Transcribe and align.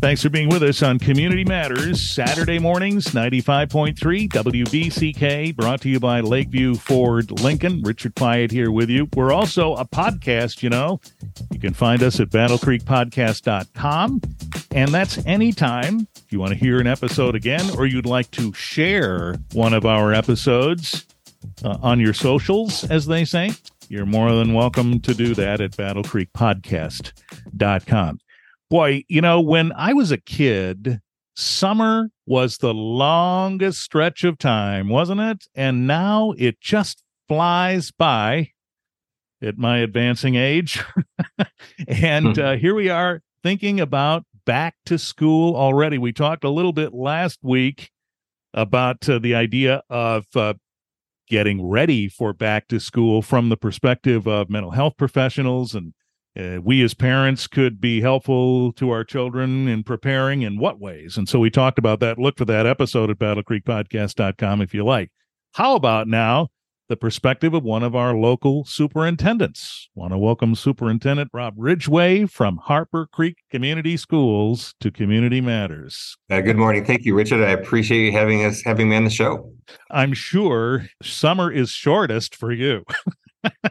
Thanks 0.00 0.22
for 0.22 0.30
being 0.30 0.48
with 0.48 0.62
us 0.62 0.82
on 0.82 0.98
Community 0.98 1.44
Matters, 1.44 2.00
Saturday 2.00 2.58
mornings, 2.58 3.08
95.3 3.08 4.30
WBCK, 4.30 5.54
brought 5.54 5.82
to 5.82 5.90
you 5.90 6.00
by 6.00 6.20
Lakeview 6.20 6.76
Ford 6.76 7.30
Lincoln. 7.42 7.82
Richard 7.82 8.14
Piet 8.14 8.50
here 8.50 8.70
with 8.70 8.88
you. 8.88 9.10
We're 9.14 9.30
also 9.30 9.74
a 9.74 9.84
podcast, 9.84 10.62
you 10.62 10.70
know. 10.70 11.02
You 11.52 11.60
can 11.60 11.74
find 11.74 12.02
us 12.02 12.18
at 12.18 12.30
battlecreekpodcast.com, 12.30 14.22
and 14.70 14.90
that's 14.90 15.18
anytime 15.26 16.08
if 16.16 16.32
you 16.32 16.40
want 16.40 16.54
to 16.54 16.58
hear 16.58 16.80
an 16.80 16.86
episode 16.86 17.34
again 17.34 17.68
or 17.76 17.84
you'd 17.84 18.06
like 18.06 18.30
to 18.30 18.54
share 18.54 19.36
one 19.52 19.74
of 19.74 19.84
our 19.84 20.14
episodes 20.14 21.04
uh, 21.62 21.76
on 21.82 22.00
your 22.00 22.14
socials, 22.14 22.90
as 22.90 23.04
they 23.04 23.26
say. 23.26 23.50
You're 23.90 24.06
more 24.06 24.32
than 24.32 24.54
welcome 24.54 25.00
to 25.00 25.12
do 25.12 25.34
that 25.34 25.60
at 25.60 25.72
battlecreekpodcast.com. 25.72 28.20
Boy, 28.70 29.02
you 29.08 29.20
know, 29.20 29.40
when 29.40 29.72
I 29.72 29.92
was 29.92 30.12
a 30.12 30.16
kid, 30.16 31.00
summer 31.34 32.10
was 32.24 32.58
the 32.58 32.72
longest 32.72 33.80
stretch 33.80 34.22
of 34.22 34.38
time, 34.38 34.88
wasn't 34.88 35.20
it? 35.20 35.46
And 35.56 35.88
now 35.88 36.34
it 36.38 36.60
just 36.60 37.02
flies 37.26 37.90
by 37.90 38.52
at 39.42 39.58
my 39.58 39.78
advancing 39.78 40.36
age. 40.36 40.80
and 41.88 42.38
uh, 42.38 42.56
here 42.56 42.74
we 42.74 42.88
are 42.88 43.22
thinking 43.42 43.80
about 43.80 44.24
back 44.46 44.76
to 44.86 44.98
school 44.98 45.56
already. 45.56 45.98
We 45.98 46.12
talked 46.12 46.44
a 46.44 46.50
little 46.50 46.72
bit 46.72 46.94
last 46.94 47.40
week 47.42 47.90
about 48.54 49.08
uh, 49.08 49.18
the 49.18 49.34
idea 49.34 49.82
of 49.90 50.26
uh, 50.36 50.54
getting 51.28 51.66
ready 51.66 52.08
for 52.08 52.32
back 52.32 52.68
to 52.68 52.78
school 52.78 53.20
from 53.20 53.48
the 53.48 53.56
perspective 53.56 54.28
of 54.28 54.48
mental 54.48 54.72
health 54.72 54.94
professionals 54.96 55.74
and 55.74 55.92
uh, 56.38 56.58
we 56.62 56.82
as 56.82 56.94
parents 56.94 57.46
could 57.46 57.80
be 57.80 58.00
helpful 58.00 58.72
to 58.74 58.90
our 58.90 59.04
children 59.04 59.66
in 59.68 59.82
preparing 59.82 60.42
in 60.42 60.58
what 60.58 60.80
ways. 60.80 61.16
And 61.16 61.28
so 61.28 61.38
we 61.38 61.50
talked 61.50 61.78
about 61.78 62.00
that. 62.00 62.18
Look 62.18 62.38
for 62.38 62.44
that 62.44 62.66
episode 62.66 63.10
at 63.10 63.18
battlecreekpodcast.com 63.18 64.60
if 64.62 64.72
you 64.72 64.84
like. 64.84 65.10
How 65.54 65.74
about 65.74 66.06
now 66.06 66.48
the 66.88 66.96
perspective 66.96 67.54
of 67.54 67.64
one 67.64 67.82
of 67.82 67.96
our 67.96 68.14
local 68.14 68.64
superintendents? 68.64 69.88
Want 69.94 70.12
to 70.12 70.18
welcome 70.18 70.54
Superintendent 70.54 71.30
Rob 71.32 71.54
Ridgeway 71.56 72.26
from 72.26 72.58
Harper 72.58 73.08
Creek 73.12 73.38
Community 73.50 73.96
Schools 73.96 74.74
to 74.80 74.92
Community 74.92 75.40
Matters. 75.40 76.16
Uh, 76.30 76.40
good 76.40 76.56
morning. 76.56 76.84
Thank 76.84 77.04
you, 77.04 77.14
Richard. 77.16 77.42
I 77.42 77.50
appreciate 77.50 78.06
you 78.06 78.12
having 78.12 78.44
us 78.44 78.62
having 78.62 78.88
me 78.88 78.96
on 78.96 79.04
the 79.04 79.10
show. 79.10 79.52
I'm 79.90 80.12
sure 80.12 80.86
summer 81.02 81.50
is 81.50 81.70
shortest 81.70 82.36
for 82.36 82.52
you. 82.52 82.84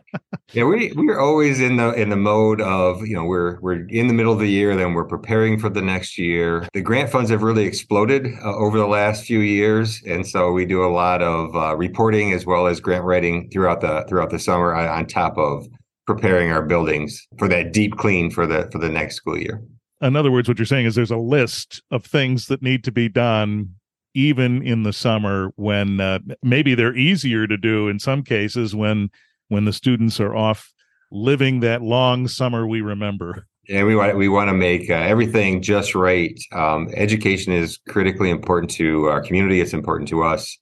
yeah, 0.53 0.64
we 0.64 0.92
we're 0.95 1.19
always 1.19 1.59
in 1.59 1.78
the 1.78 1.94
in 1.94 2.09
the 2.09 2.16
mode 2.16 2.59
of 2.61 3.05
you 3.05 3.16
know 3.16 3.23
we're 3.23 3.59
we're 3.61 3.88
in 3.88 4.08
the 4.08 4.14
middle 4.14 4.33
of 4.33 4.39
the 4.39 4.50
year, 4.50 4.75
then 4.75 4.94
we're 4.94 5.05
preparing 5.05 5.59
for 5.59 5.69
the 5.69 5.81
next 5.81 6.17
year. 6.17 6.67
The 6.73 6.81
grant 6.81 7.11
funds 7.11 7.30
have 7.30 7.44
really 7.44 7.66
exploded 7.66 8.28
uh, 8.44 8.55
over 8.55 8.77
the 8.77 8.88
last 8.88 9.25
few 9.25 9.39
years, 9.39 10.02
and 10.08 10.25
so 10.25 10.52
we 10.52 10.66
do 10.66 10.83
a 10.83 10.89
lot 10.89 11.22
of 11.22 11.55
uh, 11.55 11.75
reporting 11.75 12.33
as 12.33 12.45
well 12.45 12.66
as 12.66 12.80
grant 12.80 13.03
writing 13.03 13.50
throughout 13.52 13.81
the 13.81 14.05
throughout 14.09 14.31
the 14.31 14.39
summer 14.39 14.73
on, 14.73 14.88
on 14.88 15.05
top 15.05 15.38
of 15.38 15.67
preparing 16.08 16.52
our 16.52 16.64
buildings 16.64 17.27
for 17.38 17.47
that 17.47 17.72
deep 17.72 17.95
clean 17.97 18.31
for 18.31 18.47
the 18.47 18.67
for 18.72 18.80
the 18.80 18.89
next 18.89 19.16
school 19.16 19.38
year. 19.38 19.61
In 20.02 20.16
other 20.16 20.31
words, 20.31 20.47
what 20.47 20.58
you're 20.58 20.66
saying 20.66 20.88
is 20.88 20.95
there's 20.95 21.11
a 21.11 21.17
list 21.17 21.83
of 21.92 22.03
things 22.05 22.47
that 22.47 22.64
need 22.64 22.83
to 22.86 22.92
be 22.92 23.08
done 23.08 23.75
even 24.16 24.66
in 24.66 24.81
the 24.81 24.94
summer 24.94 25.52
when 25.55 26.00
uh, 26.00 26.17
maybe 26.42 26.73
they're 26.73 26.95
easier 26.95 27.45
to 27.45 27.58
do 27.58 27.88
in 27.88 28.00
some 28.00 28.23
cases 28.23 28.75
when 28.75 29.11
when 29.50 29.66
the 29.66 29.73
students 29.73 30.19
are 30.19 30.36
off 30.36 30.72
living 31.11 31.59
that 31.59 31.81
long 31.81 32.28
summer 32.28 32.66
we 32.67 32.81
remember. 32.81 33.45
And 33.67 33.86
we 33.86 33.95
want 33.95 34.17
we 34.17 34.30
want 34.30 34.50
to 34.50 34.53
make 34.53 34.89
uh, 34.89 34.94
everything 34.94 35.61
just 35.61 35.94
right. 35.94 36.39
Um, 36.53 36.89
education 36.95 37.53
is 37.53 37.77
critically 37.88 38.30
important 38.31 38.72
to 38.73 39.05
our 39.05 39.22
community. 39.22 39.61
It's 39.61 39.73
important 39.73 40.09
to 40.09 40.23
us, 40.23 40.58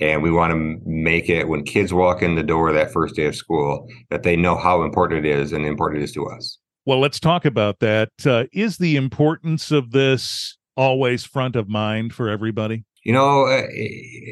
and 0.00 0.22
we 0.22 0.30
want 0.30 0.52
to 0.52 0.80
make 0.84 1.28
it 1.28 1.48
when 1.48 1.64
kids 1.64 1.92
walk 1.92 2.22
in 2.22 2.36
the 2.36 2.42
door 2.42 2.72
that 2.72 2.92
first 2.92 3.16
day 3.16 3.26
of 3.26 3.34
school 3.34 3.88
that 4.10 4.22
they 4.22 4.36
know 4.36 4.56
how 4.56 4.82
important 4.84 5.26
it 5.26 5.28
is 5.28 5.52
and 5.52 5.66
important 5.66 6.02
it 6.02 6.04
is 6.04 6.12
to 6.12 6.26
us. 6.26 6.58
Well, 6.86 7.00
let's 7.00 7.18
talk 7.18 7.44
about 7.44 7.80
that. 7.80 8.10
Uh, 8.24 8.44
is 8.52 8.78
the 8.78 8.96
importance 8.96 9.72
of 9.72 9.90
this 9.90 10.56
always 10.76 11.24
front 11.24 11.56
of 11.56 11.68
mind 11.68 12.12
for 12.12 12.28
everybody? 12.28 12.84
You 13.04 13.12
know, 13.12 13.46
uh, 13.46 13.66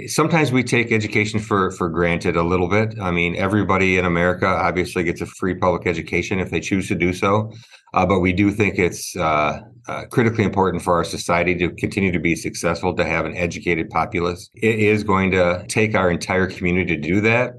sometimes 0.07 0.53
we 0.53 0.63
take 0.63 0.93
education 0.93 1.41
for 1.41 1.73
for 1.73 1.89
granted 1.89 2.37
a 2.37 2.45
little 2.45 2.69
bit. 2.69 2.95
I 3.01 3.11
mean, 3.11 3.35
everybody 3.35 3.99
in 3.99 4.05
America 4.05 4.47
obviously 4.47 5.03
gets 5.03 5.21
a 5.21 5.27
free 5.27 5.57
public 5.57 5.89
education 5.89 6.39
if 6.39 6.51
they 6.51 6.61
choose 6.61 6.87
to 6.87 6.95
do 6.95 7.13
so, 7.13 7.53
uh, 7.95 8.07
but 8.07 8.21
we 8.21 8.33
do 8.33 8.53
think 8.53 8.79
it's 8.79 9.17
uh, 9.17 9.61
uh, 9.89 10.05
critically 10.13 10.45
important 10.45 10.85
for 10.85 10.95
our 10.95 11.03
society 11.03 11.57
to 11.57 11.71
continue 11.71 12.13
to 12.13 12.21
be 12.21 12.37
successful 12.37 12.95
to 12.95 13.05
have 13.05 13.25
an 13.25 13.37
educated 13.37 13.91
populace. 13.91 14.49
It 14.55 14.79
is 14.79 15.03
going 15.03 15.33
to 15.33 15.65
take 15.67 15.97
our 15.97 16.09
entire 16.09 16.47
community 16.47 16.95
to 16.95 17.03
do 17.03 17.21
that, 17.23 17.55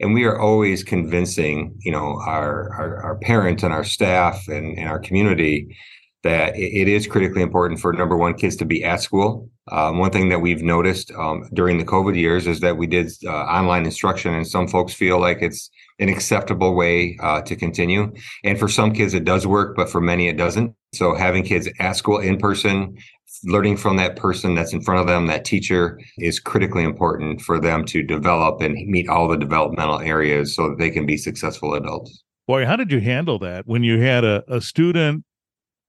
and 0.00 0.14
we 0.14 0.24
are 0.24 0.36
always 0.36 0.82
convincing, 0.82 1.76
you 1.78 1.92
know, 1.92 2.20
our 2.26 2.74
our, 2.74 3.02
our 3.04 3.18
parents 3.18 3.62
and 3.62 3.72
our 3.72 3.84
staff 3.84 4.48
and, 4.48 4.76
and 4.76 4.88
our 4.88 4.98
community 4.98 5.76
that 6.24 6.56
it 6.56 6.88
is 6.88 7.06
critically 7.06 7.42
important 7.42 7.78
for 7.78 7.92
number 7.92 8.16
one 8.16 8.34
kids 8.34 8.56
to 8.56 8.64
be 8.64 8.82
at 8.82 9.00
school 9.00 9.48
um, 9.72 9.98
one 9.98 10.12
thing 10.12 10.28
that 10.28 10.40
we've 10.40 10.62
noticed 10.62 11.10
um, 11.12 11.48
during 11.52 11.78
the 11.78 11.84
covid 11.84 12.16
years 12.16 12.46
is 12.46 12.60
that 12.60 12.76
we 12.76 12.86
did 12.86 13.10
uh, 13.24 13.30
online 13.30 13.84
instruction 13.84 14.32
and 14.32 14.46
some 14.46 14.68
folks 14.68 14.94
feel 14.94 15.18
like 15.20 15.38
it's 15.42 15.70
an 15.98 16.08
acceptable 16.08 16.74
way 16.74 17.16
uh, 17.22 17.40
to 17.42 17.56
continue. 17.56 18.12
And 18.44 18.58
for 18.58 18.68
some 18.68 18.92
kids 18.92 19.14
it 19.14 19.24
does 19.24 19.46
work 19.46 19.76
but 19.76 19.88
for 19.88 20.00
many 20.00 20.28
it 20.28 20.36
doesn't. 20.36 20.74
So 20.94 21.14
having 21.14 21.42
kids 21.42 21.68
at 21.80 21.96
school 21.96 22.18
in 22.18 22.38
person 22.38 22.96
learning 23.44 23.76
from 23.76 23.96
that 23.96 24.16
person 24.16 24.54
that's 24.54 24.72
in 24.72 24.80
front 24.82 25.00
of 25.00 25.06
them 25.06 25.26
that 25.26 25.44
teacher 25.44 26.00
is 26.18 26.38
critically 26.38 26.84
important 26.84 27.40
for 27.40 27.60
them 27.60 27.84
to 27.84 28.02
develop 28.02 28.62
and 28.62 28.74
meet 28.88 29.08
all 29.08 29.28
the 29.28 29.36
developmental 29.36 30.00
areas 30.00 30.54
so 30.54 30.70
that 30.70 30.78
they 30.78 30.90
can 30.90 31.06
be 31.06 31.16
successful 31.16 31.74
adults. 31.74 32.22
Boy 32.46 32.64
how 32.66 32.76
did 32.76 32.92
you 32.92 33.00
handle 33.00 33.38
that 33.40 33.66
when 33.66 33.82
you 33.82 34.00
had 34.00 34.24
a, 34.24 34.44
a 34.46 34.60
student 34.60 35.24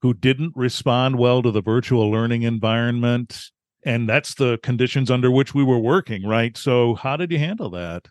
who 0.02 0.14
didn't 0.14 0.54
respond 0.56 1.18
well 1.18 1.42
to 1.44 1.52
the 1.52 1.62
virtual 1.62 2.10
learning 2.10 2.44
environment 2.44 3.52
and 3.88 4.08
that's 4.08 4.36
the 4.36 4.60
conditions 4.62 5.10
under 5.10 5.32
which 5.32 5.54
we 5.54 5.64
were 5.64 5.80
working 5.80 6.26
right? 6.26 6.58
So 6.58 6.96
how 6.96 7.18
did 7.18 7.32
you 7.32 7.40
handle 7.40 7.70
that? 7.72 8.08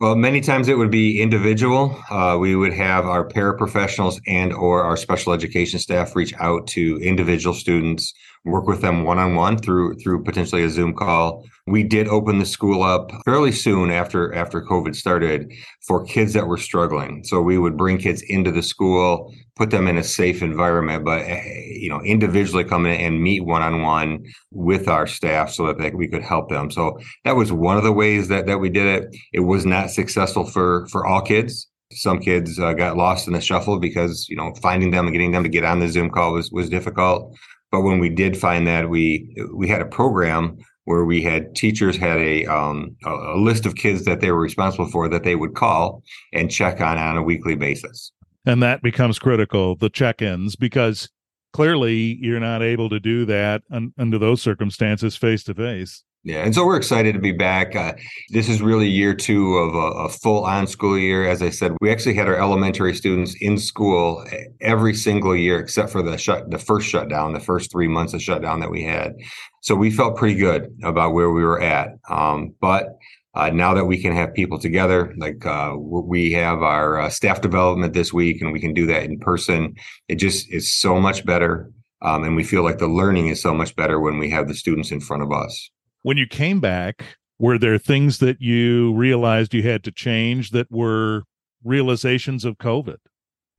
Well 0.00 0.14
many 0.14 0.40
times 0.40 0.68
it 0.68 0.78
would 0.78 0.90
be 0.90 1.20
individual. 1.20 2.00
Uh, 2.10 2.36
we 2.38 2.54
would 2.54 2.72
have 2.72 3.06
our 3.06 3.26
paraprofessionals 3.26 4.20
and 4.26 4.52
or 4.52 4.82
our 4.82 4.96
special 4.96 5.32
education 5.32 5.78
staff 5.78 6.14
reach 6.14 6.34
out 6.38 6.66
to 6.68 6.98
individual 7.02 7.54
students 7.54 8.12
work 8.44 8.66
with 8.66 8.80
them 8.80 9.04
one-on-one 9.04 9.58
through 9.58 9.94
through 9.98 10.24
potentially 10.24 10.62
a 10.64 10.70
zoom 10.70 10.94
call 10.94 11.44
we 11.70 11.82
did 11.82 12.08
open 12.08 12.38
the 12.38 12.46
school 12.46 12.82
up 12.82 13.10
fairly 13.24 13.52
soon 13.52 13.90
after 13.90 14.34
after 14.34 14.62
covid 14.62 14.94
started 14.94 15.52
for 15.86 16.04
kids 16.04 16.32
that 16.32 16.46
were 16.46 16.58
struggling. 16.58 17.24
So 17.24 17.40
we 17.40 17.58
would 17.58 17.76
bring 17.76 17.98
kids 17.98 18.22
into 18.22 18.50
the 18.50 18.62
school 18.62 19.32
put 19.58 19.70
them 19.70 19.88
in 19.88 19.98
a 19.98 20.04
safe 20.04 20.40
environment 20.40 21.04
but 21.04 21.20
eh, 21.22 21.64
you 21.66 21.90
know 21.90 22.00
individually 22.02 22.64
come 22.64 22.86
in 22.86 22.98
and 23.00 23.22
meet 23.22 23.44
one-on-one 23.44 24.24
with 24.52 24.88
our 24.88 25.06
staff 25.06 25.50
so 25.50 25.66
that 25.66 25.78
they, 25.78 25.90
we 25.90 26.08
could 26.08 26.22
help 26.22 26.48
them. 26.48 26.70
So 26.70 26.98
that 27.24 27.36
was 27.36 27.52
one 27.52 27.76
of 27.76 27.82
the 27.82 27.92
ways 27.92 28.28
that 28.28 28.46
that 28.46 28.58
we 28.58 28.70
did 28.70 28.86
it. 28.86 29.16
It 29.32 29.40
was 29.40 29.66
not 29.66 29.90
successful 29.90 30.44
for 30.44 30.86
for 30.88 31.04
all 31.04 31.20
kids. 31.20 31.68
Some 31.92 32.20
kids 32.20 32.58
uh, 32.58 32.74
got 32.74 32.96
lost 32.96 33.26
in 33.26 33.32
the 33.32 33.40
shuffle 33.40 33.78
because 33.78 34.26
you 34.28 34.36
know 34.36 34.54
finding 34.62 34.90
them 34.90 35.06
and 35.06 35.12
getting 35.12 35.32
them 35.32 35.42
to 35.42 35.48
get 35.48 35.64
on 35.64 35.80
the 35.80 35.88
zoom 35.88 36.10
call 36.10 36.32
was 36.32 36.50
was 36.52 36.70
difficult. 36.70 37.36
But 37.70 37.82
when 37.82 37.98
we 37.98 38.08
did 38.08 38.36
find 38.36 38.66
that 38.66 38.88
we 38.88 39.34
we 39.52 39.68
had 39.68 39.82
a 39.82 39.86
program 39.86 40.58
where 40.88 41.04
we 41.04 41.22
had 41.22 41.54
teachers 41.54 41.98
had 41.98 42.16
a 42.16 42.46
um, 42.46 42.96
a 43.04 43.36
list 43.36 43.66
of 43.66 43.74
kids 43.74 44.04
that 44.06 44.20
they 44.20 44.32
were 44.32 44.40
responsible 44.40 44.90
for 44.90 45.06
that 45.08 45.22
they 45.22 45.36
would 45.36 45.54
call 45.54 46.02
and 46.32 46.50
check 46.50 46.80
on 46.80 46.96
on 46.96 47.18
a 47.18 47.22
weekly 47.22 47.54
basis. 47.54 48.10
And 48.46 48.62
that 48.62 48.82
becomes 48.82 49.18
critical, 49.18 49.76
the 49.76 49.90
check-ins, 49.90 50.56
because 50.56 51.10
clearly 51.52 52.16
you're 52.22 52.40
not 52.40 52.62
able 52.62 52.88
to 52.88 52.98
do 52.98 53.26
that 53.26 53.62
un- 53.70 53.92
under 53.98 54.16
those 54.18 54.40
circumstances 54.40 55.14
face 55.14 55.44
to 55.44 55.54
face. 55.54 56.04
Yeah, 56.24 56.42
and 56.44 56.54
so 56.54 56.66
we're 56.66 56.76
excited 56.76 57.14
to 57.14 57.20
be 57.20 57.32
back. 57.32 57.76
Uh, 57.76 57.92
this 58.30 58.48
is 58.48 58.60
really 58.60 58.88
year 58.88 59.14
two 59.14 59.56
of 59.56 59.74
a, 59.74 60.06
a, 60.06 60.08
full 60.08 60.44
on 60.44 60.66
school 60.66 60.98
year. 60.98 61.28
As 61.28 61.42
I 61.42 61.48
said, 61.48 61.76
we 61.80 61.92
actually 61.92 62.14
had 62.14 62.26
our 62.26 62.34
elementary 62.34 62.92
students 62.94 63.36
in 63.40 63.56
school 63.56 64.26
every 64.60 64.94
single 64.94 65.36
year 65.36 65.60
except 65.60 65.90
for 65.90 66.02
the 66.02 66.18
shut, 66.18 66.50
the 66.50 66.58
first 66.58 66.88
shutdown, 66.88 67.34
the 67.34 67.40
first 67.40 67.70
three 67.70 67.88
months 67.88 68.14
of 68.14 68.22
shutdown 68.22 68.58
that 68.60 68.70
we 68.70 68.82
had. 68.82 69.14
So 69.62 69.74
we 69.74 69.90
felt 69.90 70.16
pretty 70.16 70.36
good 70.36 70.76
about 70.82 71.12
where 71.12 71.30
we 71.30 71.42
were 71.42 71.60
at. 71.60 71.98
Um, 72.08 72.54
but 72.60 72.98
uh, 73.34 73.50
now 73.50 73.74
that 73.74 73.84
we 73.84 74.00
can 74.00 74.14
have 74.14 74.34
people 74.34 74.58
together, 74.58 75.14
like 75.18 75.44
uh, 75.44 75.74
we 75.76 76.32
have 76.32 76.62
our 76.62 77.00
uh, 77.00 77.10
staff 77.10 77.40
development 77.40 77.92
this 77.92 78.12
week, 78.12 78.40
and 78.40 78.52
we 78.52 78.60
can 78.60 78.74
do 78.74 78.86
that 78.86 79.04
in 79.04 79.18
person, 79.18 79.76
it 80.08 80.16
just 80.16 80.50
is 80.52 80.72
so 80.72 81.00
much 81.00 81.24
better. 81.24 81.70
Um, 82.02 82.24
and 82.24 82.36
we 82.36 82.44
feel 82.44 82.62
like 82.62 82.78
the 82.78 82.88
learning 82.88 83.28
is 83.28 83.42
so 83.42 83.52
much 83.52 83.74
better 83.74 84.00
when 84.00 84.18
we 84.18 84.30
have 84.30 84.48
the 84.48 84.54
students 84.54 84.92
in 84.92 85.00
front 85.00 85.22
of 85.22 85.32
us 85.32 85.70
when 86.02 86.16
you 86.16 86.26
came 86.26 86.60
back, 86.60 87.04
were 87.38 87.58
there 87.58 87.78
things 87.78 88.18
that 88.18 88.40
you 88.40 88.94
realized 88.94 89.54
you 89.54 89.62
had 89.62 89.84
to 89.84 89.92
change 89.92 90.50
that 90.50 90.70
were 90.70 91.24
realizations 91.62 92.44
of 92.44 92.58
COVID? 92.58 92.96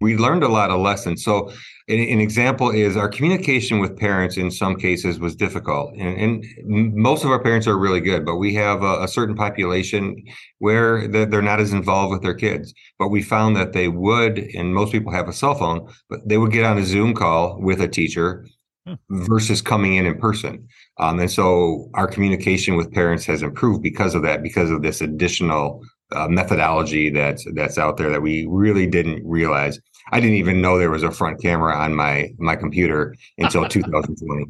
We 0.01 0.15
learned 0.15 0.43
a 0.43 0.47
lot 0.47 0.71
of 0.71 0.79
lessons. 0.79 1.23
So, 1.23 1.49
an, 1.87 1.99
an, 1.99 2.19
example 2.19 2.69
is 2.69 2.95
our 2.95 3.09
communication 3.09 3.79
with 3.79 3.97
parents 3.97 4.37
in 4.37 4.51
some 4.51 4.75
cases 4.75 5.19
was 5.19 5.35
difficult, 5.35 5.93
and, 5.97 6.43
and 6.43 6.93
most 6.95 7.23
of 7.23 7.31
our 7.31 7.41
parents 7.41 7.67
are 7.67 7.77
really 7.77 7.99
good, 7.99 8.25
but 8.25 8.37
we 8.37 8.53
have 8.53 8.83
a, 8.83 9.03
a 9.03 9.07
certain 9.07 9.35
population 9.35 10.23
where 10.59 11.07
they're 11.07 11.41
not 11.41 11.59
as 11.59 11.73
involved 11.73 12.11
with 12.11 12.21
their 12.21 12.35
kids. 12.35 12.73
But 12.97 13.09
we 13.09 13.21
found 13.21 13.55
that 13.55 13.73
they 13.73 13.87
would, 13.87 14.37
and 14.55 14.73
most 14.73 14.91
people 14.91 15.11
have 15.11 15.27
a 15.27 15.33
cell 15.33 15.55
phone, 15.55 15.91
but 16.09 16.19
they 16.27 16.37
would 16.37 16.51
get 16.51 16.65
on 16.65 16.77
a 16.77 16.85
Zoom 16.85 17.13
call 17.13 17.59
with 17.59 17.81
a 17.81 17.87
teacher 17.87 18.45
hmm. 18.87 18.95
versus 19.09 19.61
coming 19.61 19.95
in 19.95 20.05
in 20.05 20.17
person. 20.19 20.67
Um, 20.99 21.19
and 21.19 21.31
so 21.31 21.89
our 21.93 22.07
communication 22.07 22.75
with 22.75 22.91
parents 22.93 23.25
has 23.25 23.41
improved 23.41 23.81
because 23.81 24.15
of 24.15 24.21
that, 24.23 24.43
because 24.43 24.69
of 24.69 24.81
this 24.81 25.01
additional 25.01 25.83
uh, 26.11 26.27
methodology 26.27 27.09
that's 27.09 27.45
that's 27.53 27.77
out 27.77 27.97
there 27.97 28.09
that 28.09 28.21
we 28.21 28.45
really 28.49 28.87
didn't 28.87 29.21
realize. 29.25 29.79
I 30.11 30.19
didn't 30.19 30.37
even 30.37 30.61
know 30.61 30.77
there 30.77 30.89
was 30.91 31.03
a 31.03 31.11
front 31.11 31.41
camera 31.41 31.75
on 31.75 31.95
my 31.95 32.29
my 32.37 32.55
computer 32.55 33.15
until 33.37 33.67
2020. 33.69 34.45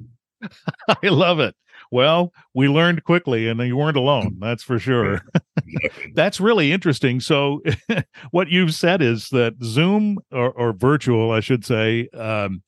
I 0.88 1.08
love 1.10 1.40
it. 1.40 1.56
Well, 1.92 2.34
we 2.54 2.68
learned 2.68 3.04
quickly, 3.04 3.48
and 3.48 3.60
you 3.62 3.76
weren't 3.76 3.98
alone. 3.98 4.38
That's 4.40 4.62
for 4.62 4.78
sure. 4.78 5.22
that's 6.14 6.40
really 6.40 6.72
interesting. 6.72 7.20
So, 7.20 7.62
what 8.32 8.50
you've 8.50 8.76
said 8.76 9.02
is 9.02 9.30
that 9.30 9.56
Zoom 9.64 10.20
or, 10.32 10.52
or 10.52 10.74
virtual, 10.74 11.32
I 11.32 11.40
should 11.40 11.66
say, 11.66 12.08
um, 12.14 12.62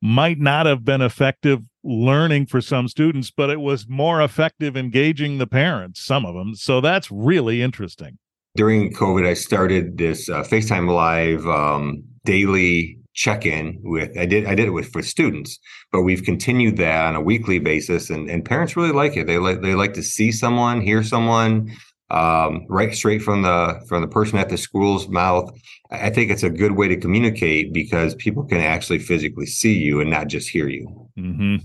might 0.00 0.38
not 0.38 0.66
have 0.66 0.84
been 0.84 1.00
effective 1.00 1.60
learning 1.82 2.46
for 2.46 2.60
some 2.60 2.88
students, 2.88 3.30
but 3.30 3.50
it 3.50 3.60
was 3.60 3.88
more 3.88 4.22
effective 4.22 4.76
engaging 4.76 5.38
the 5.38 5.46
parents, 5.46 6.04
some 6.04 6.24
of 6.24 6.34
them. 6.34 6.54
So 6.54 6.80
that's 6.80 7.10
really 7.10 7.62
interesting. 7.62 8.18
During 8.56 8.92
COVID, 8.92 9.26
I 9.26 9.34
started 9.34 9.98
this 9.98 10.28
uh, 10.28 10.42
FaceTime 10.42 10.92
Live 10.92 11.46
um, 11.46 12.02
daily 12.24 12.98
check-in 13.14 13.76
with 13.82 14.16
I 14.16 14.26
did 14.26 14.46
I 14.46 14.54
did 14.54 14.68
it 14.68 14.70
with 14.70 14.92
for 14.92 15.02
students, 15.02 15.58
but 15.90 16.02
we've 16.02 16.22
continued 16.22 16.76
that 16.76 17.06
on 17.06 17.16
a 17.16 17.20
weekly 17.20 17.58
basis, 17.58 18.10
and 18.10 18.30
and 18.30 18.44
parents 18.44 18.76
really 18.76 18.92
like 18.92 19.16
it. 19.16 19.26
They 19.26 19.38
like 19.38 19.60
they 19.60 19.74
like 19.74 19.94
to 19.94 20.02
see 20.02 20.32
someone, 20.32 20.80
hear 20.80 21.02
someone, 21.02 21.74
um, 22.10 22.64
right 22.68 22.94
straight 22.94 23.22
from 23.22 23.42
the 23.42 23.80
from 23.86 24.02
the 24.02 24.08
person 24.08 24.38
at 24.38 24.48
the 24.48 24.56
school's 24.56 25.08
mouth. 25.08 25.50
I 25.90 26.10
think 26.10 26.30
it's 26.30 26.42
a 26.42 26.50
good 26.50 26.72
way 26.72 26.88
to 26.88 26.96
communicate 26.96 27.72
because 27.72 28.14
people 28.14 28.44
can 28.44 28.60
actually 28.60 28.98
physically 28.98 29.46
see 29.46 29.74
you 29.74 30.00
and 30.00 30.10
not 30.10 30.28
just 30.28 30.48
hear 30.48 30.68
you. 30.68 31.08
Mm-hmm. 31.18 31.56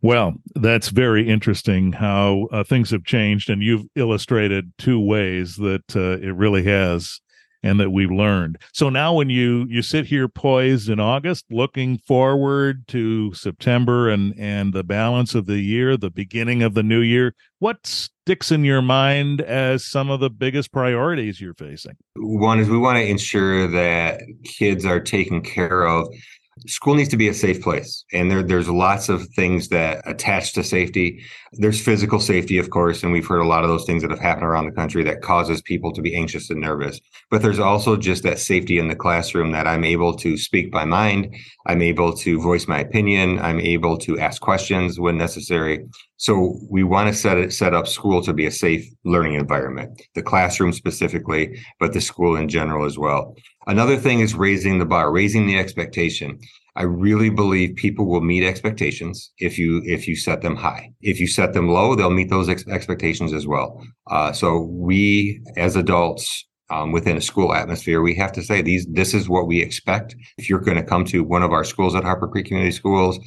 Well, 0.00 0.34
that's 0.54 0.90
very 0.90 1.28
interesting 1.28 1.92
how 1.92 2.48
uh, 2.52 2.62
things 2.62 2.90
have 2.90 3.04
changed, 3.04 3.50
and 3.50 3.62
you've 3.62 3.86
illustrated 3.96 4.72
two 4.78 5.00
ways 5.00 5.56
that 5.56 5.96
uh, 5.96 6.18
it 6.24 6.34
really 6.34 6.62
has 6.64 7.20
and 7.68 7.78
that 7.78 7.90
we've 7.90 8.10
learned. 8.10 8.58
So 8.72 8.88
now 8.88 9.14
when 9.14 9.30
you 9.30 9.66
you 9.68 9.82
sit 9.82 10.06
here 10.06 10.28
poised 10.28 10.88
in 10.88 10.98
August 10.98 11.44
looking 11.50 11.98
forward 11.98 12.88
to 12.88 13.32
September 13.34 14.08
and 14.08 14.34
and 14.38 14.72
the 14.72 14.84
balance 14.84 15.34
of 15.34 15.46
the 15.46 15.60
year, 15.60 15.96
the 15.96 16.10
beginning 16.10 16.62
of 16.62 16.74
the 16.74 16.82
new 16.82 17.00
year, 17.00 17.34
what 17.58 17.86
sticks 17.86 18.50
in 18.50 18.64
your 18.64 18.82
mind 18.82 19.40
as 19.40 19.84
some 19.84 20.10
of 20.10 20.20
the 20.20 20.30
biggest 20.30 20.72
priorities 20.72 21.40
you're 21.40 21.54
facing? 21.54 21.96
One 22.16 22.58
is 22.58 22.68
we 22.68 22.78
want 22.78 22.96
to 22.96 23.06
ensure 23.06 23.68
that 23.68 24.22
kids 24.44 24.84
are 24.84 25.00
taken 25.00 25.42
care 25.42 25.86
of 25.86 26.08
school 26.66 26.94
needs 26.94 27.08
to 27.10 27.16
be 27.16 27.28
a 27.28 27.34
safe 27.34 27.62
place. 27.62 28.04
And 28.12 28.30
there, 28.30 28.42
there's 28.42 28.68
lots 28.68 29.08
of 29.08 29.28
things 29.28 29.68
that 29.68 30.02
attach 30.06 30.52
to 30.54 30.62
safety. 30.64 31.24
There's 31.52 31.80
physical 31.80 32.20
safety 32.20 32.58
of 32.58 32.70
course 32.70 33.02
and 33.02 33.12
we've 33.12 33.26
heard 33.26 33.40
a 33.40 33.46
lot 33.46 33.64
of 33.64 33.70
those 33.70 33.84
things 33.84 34.02
that 34.02 34.10
have 34.10 34.20
happened 34.20 34.46
around 34.46 34.66
the 34.66 34.72
country 34.72 35.02
that 35.04 35.22
causes 35.22 35.62
people 35.62 35.92
to 35.92 36.02
be 36.02 36.14
anxious 36.14 36.50
and 36.50 36.60
nervous. 36.60 37.00
But 37.30 37.42
there's 37.42 37.58
also 37.58 37.96
just 37.96 38.22
that 38.22 38.38
safety 38.38 38.78
in 38.78 38.88
the 38.88 38.96
classroom 38.96 39.52
that 39.52 39.66
i'm 39.66 39.84
able 39.84 40.14
to 40.16 40.36
speak 40.36 40.72
my 40.72 40.84
mind. 40.84 41.34
I'm 41.66 41.82
able 41.82 42.12
to 42.14 42.40
voice 42.40 42.66
my 42.66 42.80
opinion. 42.80 43.38
I'm 43.38 43.60
able 43.60 43.98
to 43.98 44.18
ask 44.18 44.40
questions 44.40 44.98
when 44.98 45.18
necessary 45.18 45.86
so 46.18 46.58
we 46.70 46.84
want 46.84 47.08
to 47.08 47.14
set 47.14 47.38
it 47.38 47.52
set 47.52 47.74
up 47.74 47.88
school 47.88 48.22
to 48.22 48.34
be 48.34 48.46
a 48.46 48.50
safe 48.50 48.86
learning 49.04 49.34
environment 49.34 50.02
the 50.14 50.22
classroom 50.22 50.72
specifically 50.72 51.58
but 51.80 51.92
the 51.92 52.00
school 52.00 52.36
in 52.36 52.48
general 52.48 52.84
as 52.84 52.98
well 52.98 53.34
Another 53.68 53.98
thing 53.98 54.20
is 54.20 54.34
raising 54.34 54.78
the 54.78 54.86
bar, 54.86 55.12
raising 55.12 55.46
the 55.46 55.58
expectation. 55.58 56.40
I 56.76 56.84
really 56.84 57.28
believe 57.28 57.76
people 57.76 58.06
will 58.06 58.22
meet 58.22 58.42
expectations 58.42 59.30
if 59.38 59.58
you 59.58 59.82
if 59.84 60.08
you 60.08 60.16
set 60.16 60.40
them 60.40 60.56
high. 60.56 60.90
If 61.02 61.20
you 61.20 61.26
set 61.26 61.52
them 61.52 61.68
low, 61.68 61.94
they'll 61.94 62.08
meet 62.08 62.30
those 62.30 62.48
ex- 62.48 62.66
expectations 62.66 63.34
as 63.34 63.46
well. 63.46 63.84
Uh, 64.10 64.32
so 64.32 64.60
we 64.60 65.42
as 65.58 65.76
adults 65.76 66.46
um, 66.70 66.92
within 66.92 67.18
a 67.18 67.20
school 67.20 67.52
atmosphere, 67.52 68.00
we 68.00 68.14
have 68.14 68.32
to 68.32 68.42
say 68.42 68.62
these. 68.62 68.86
This 68.86 69.12
is 69.12 69.28
what 69.28 69.46
we 69.46 69.60
expect. 69.60 70.16
If 70.38 70.48
you're 70.48 70.60
going 70.60 70.78
to 70.78 70.82
come 70.82 71.04
to 71.06 71.22
one 71.22 71.42
of 71.42 71.52
our 71.52 71.64
schools 71.64 71.94
at 71.94 72.04
Harper 72.04 72.28
Creek 72.28 72.46
Community 72.46 72.72
Schools, 72.72 73.18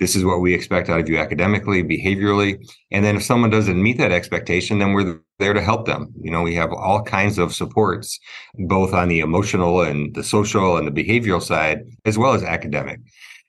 this 0.00 0.16
is 0.16 0.24
what 0.24 0.40
we 0.40 0.54
expect 0.54 0.88
out 0.88 0.98
of 0.98 1.08
you 1.08 1.18
academically, 1.18 1.84
behaviorally. 1.84 2.66
And 2.90 3.04
then 3.04 3.16
if 3.16 3.22
someone 3.22 3.50
doesn't 3.50 3.80
meet 3.80 3.98
that 3.98 4.10
expectation, 4.10 4.78
then 4.78 4.94
we're 4.94 5.20
there 5.38 5.52
to 5.52 5.60
help 5.60 5.86
them. 5.86 6.12
You 6.20 6.30
know, 6.30 6.42
we 6.42 6.54
have 6.54 6.72
all 6.72 7.02
kinds 7.02 7.38
of 7.38 7.54
supports, 7.54 8.18
both 8.54 8.94
on 8.94 9.08
the 9.08 9.20
emotional 9.20 9.82
and 9.82 10.12
the 10.14 10.24
social 10.24 10.78
and 10.78 10.88
the 10.88 11.04
behavioral 11.04 11.42
side, 11.42 11.80
as 12.06 12.16
well 12.16 12.32
as 12.32 12.42
academic. 12.42 12.98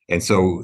And 0.09 0.21
so 0.21 0.61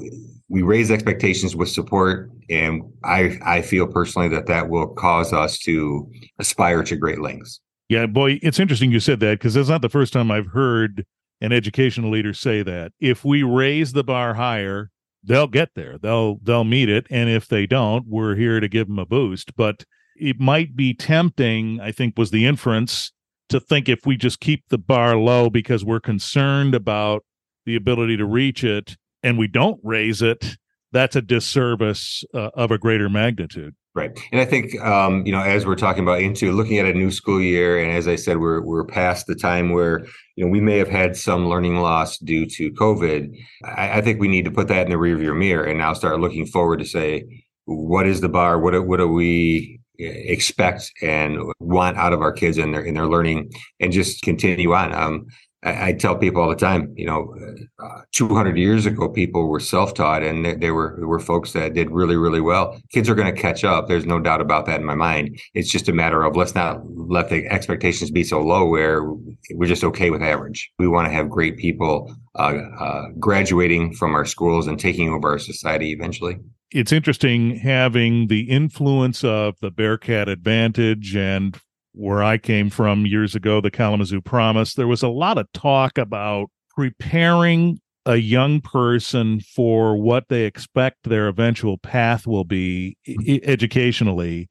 we 0.50 0.62
raise 0.62 0.90
expectations 0.90 1.56
with 1.56 1.70
support. 1.70 2.30
And 2.50 2.82
I, 3.02 3.38
I 3.42 3.62
feel 3.62 3.86
personally 3.86 4.28
that 4.28 4.46
that 4.46 4.68
will 4.68 4.88
cause 4.88 5.32
us 5.32 5.58
to 5.60 6.10
aspire 6.38 6.82
to 6.84 6.96
great 6.96 7.20
lengths. 7.20 7.60
Yeah, 7.88 8.04
boy, 8.04 8.38
it's 8.42 8.60
interesting 8.60 8.92
you 8.92 9.00
said 9.00 9.20
that 9.20 9.38
because 9.38 9.54
that's 9.54 9.70
not 9.70 9.80
the 9.80 9.88
first 9.88 10.12
time 10.12 10.30
I've 10.30 10.48
heard 10.48 11.06
an 11.40 11.52
educational 11.52 12.10
leader 12.10 12.34
say 12.34 12.62
that. 12.62 12.92
If 13.00 13.24
we 13.24 13.42
raise 13.42 13.94
the 13.94 14.04
bar 14.04 14.34
higher, 14.34 14.90
they'll 15.22 15.46
get 15.46 15.70
there. 15.74 15.98
They'll 15.98 16.38
they'll 16.42 16.64
meet 16.64 16.88
it, 16.88 17.06
and 17.10 17.28
if 17.28 17.48
they 17.48 17.66
don't, 17.66 18.06
we're 18.06 18.34
here 18.34 18.60
to 18.60 18.68
give 18.68 18.88
them 18.88 18.98
a 18.98 19.06
boost. 19.06 19.54
But 19.56 19.84
it 20.16 20.40
might 20.40 20.76
be 20.76 20.94
tempting. 20.94 21.80
I 21.80 21.92
think 21.92 22.16
was 22.16 22.30
the 22.30 22.46
inference 22.46 23.12
to 23.48 23.60
think 23.60 23.88
if 23.88 24.04
we 24.04 24.16
just 24.16 24.40
keep 24.40 24.64
the 24.68 24.78
bar 24.78 25.16
low 25.16 25.48
because 25.48 25.84
we're 25.84 26.00
concerned 26.00 26.74
about 26.74 27.24
the 27.64 27.76
ability 27.76 28.16
to 28.16 28.26
reach 28.26 28.64
it, 28.64 28.96
and 29.22 29.38
we 29.38 29.48
don't 29.48 29.80
raise 29.82 30.22
it, 30.22 30.56
that's 30.92 31.16
a 31.16 31.22
disservice 31.22 32.24
uh, 32.34 32.50
of 32.54 32.70
a 32.70 32.78
greater 32.78 33.08
magnitude. 33.08 33.74
Right. 33.98 34.16
And 34.30 34.40
I 34.40 34.44
think, 34.44 34.80
um, 34.80 35.26
you 35.26 35.32
know, 35.32 35.42
as 35.42 35.66
we're 35.66 35.74
talking 35.74 36.04
about 36.04 36.20
into 36.20 36.52
looking 36.52 36.78
at 36.78 36.86
a 36.86 36.92
new 36.92 37.10
school 37.10 37.40
year, 37.40 37.82
and 37.82 37.90
as 37.90 38.06
I 38.06 38.14
said, 38.14 38.38
we're, 38.38 38.60
we're 38.60 38.84
past 38.84 39.26
the 39.26 39.34
time 39.34 39.70
where, 39.70 40.06
you 40.36 40.44
know, 40.44 40.50
we 40.52 40.60
may 40.60 40.78
have 40.78 40.86
had 40.86 41.16
some 41.16 41.48
learning 41.48 41.78
loss 41.78 42.16
due 42.18 42.46
to 42.46 42.70
COVID. 42.74 43.36
I, 43.64 43.98
I 43.98 44.00
think 44.00 44.20
we 44.20 44.28
need 44.28 44.44
to 44.44 44.52
put 44.52 44.68
that 44.68 44.86
in 44.86 44.92
the 44.92 44.98
rearview 44.98 45.36
mirror 45.36 45.64
and 45.64 45.78
now 45.78 45.94
start 45.94 46.20
looking 46.20 46.46
forward 46.46 46.78
to 46.78 46.84
say, 46.84 47.42
what 47.64 48.06
is 48.06 48.20
the 48.20 48.28
bar? 48.28 48.60
What, 48.60 48.86
what 48.86 48.98
do 48.98 49.08
we 49.08 49.80
expect 49.98 50.92
and 51.02 51.40
want 51.58 51.96
out 51.96 52.12
of 52.12 52.22
our 52.22 52.30
kids 52.30 52.56
in 52.56 52.70
their, 52.70 52.84
in 52.84 52.94
their 52.94 53.08
learning 53.08 53.50
and 53.80 53.90
just 53.90 54.22
continue 54.22 54.74
on? 54.74 54.94
Um, 54.94 55.26
I, 55.64 55.88
I, 55.88 55.92
tell 55.92 56.16
people 56.16 56.42
all 56.42 56.48
the 56.48 56.56
time, 56.56 56.92
you 56.96 57.06
know, 57.06 57.34
uh, 57.82 58.02
200 58.12 58.56
years 58.56 58.86
ago, 58.86 59.08
people 59.08 59.48
were 59.48 59.60
self-taught, 59.60 60.22
and 60.22 60.44
they, 60.44 60.54
they 60.54 60.70
were 60.70 61.04
were 61.06 61.18
folks 61.18 61.52
that 61.52 61.74
did 61.74 61.90
really, 61.90 62.16
really 62.16 62.40
well. 62.40 62.80
Kids 62.92 63.08
are 63.08 63.14
going 63.14 63.34
to 63.34 63.40
catch 63.40 63.64
up. 63.64 63.88
There's 63.88 64.06
no 64.06 64.20
doubt 64.20 64.40
about 64.40 64.66
that 64.66 64.80
in 64.80 64.86
my 64.86 64.94
mind. 64.94 65.40
It's 65.54 65.70
just 65.70 65.88
a 65.88 65.92
matter 65.92 66.22
of 66.22 66.36
let's 66.36 66.54
not 66.54 66.80
let 66.94 67.28
the 67.28 67.46
expectations 67.46 68.10
be 68.10 68.24
so 68.24 68.40
low 68.40 68.66
where 68.66 69.02
we're 69.50 69.66
just 69.66 69.84
okay 69.84 70.10
with 70.10 70.22
average. 70.22 70.70
We 70.78 70.88
want 70.88 71.06
to 71.08 71.12
have 71.12 71.28
great 71.28 71.56
people 71.56 72.14
uh, 72.36 72.58
uh, 72.78 73.06
graduating 73.18 73.94
from 73.94 74.14
our 74.14 74.24
schools 74.24 74.66
and 74.66 74.78
taking 74.78 75.08
over 75.08 75.30
our 75.30 75.38
society 75.38 75.90
eventually 75.90 76.38
it's 76.70 76.92
interesting 76.92 77.56
having 77.56 78.26
the 78.26 78.42
influence 78.42 79.24
of 79.24 79.58
the 79.60 79.70
Bearcat 79.70 80.28
Advantage 80.28 81.16
and 81.16 81.58
where 81.98 82.22
I 82.22 82.38
came 82.38 82.70
from 82.70 83.06
years 83.06 83.34
ago, 83.34 83.60
the 83.60 83.70
Kalamazoo 83.70 84.20
Promise, 84.20 84.74
there 84.74 84.86
was 84.86 85.02
a 85.02 85.08
lot 85.08 85.36
of 85.36 85.50
talk 85.52 85.98
about 85.98 86.48
preparing 86.70 87.80
a 88.06 88.16
young 88.16 88.60
person 88.60 89.40
for 89.40 89.96
what 89.96 90.28
they 90.28 90.44
expect 90.44 90.96
their 91.02 91.26
eventual 91.26 91.76
path 91.76 92.26
will 92.26 92.44
be 92.44 92.96
educationally. 93.42 94.48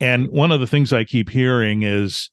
And 0.00 0.28
one 0.28 0.52
of 0.52 0.60
the 0.60 0.66
things 0.66 0.92
I 0.92 1.04
keep 1.04 1.30
hearing 1.30 1.82
is 1.82 2.30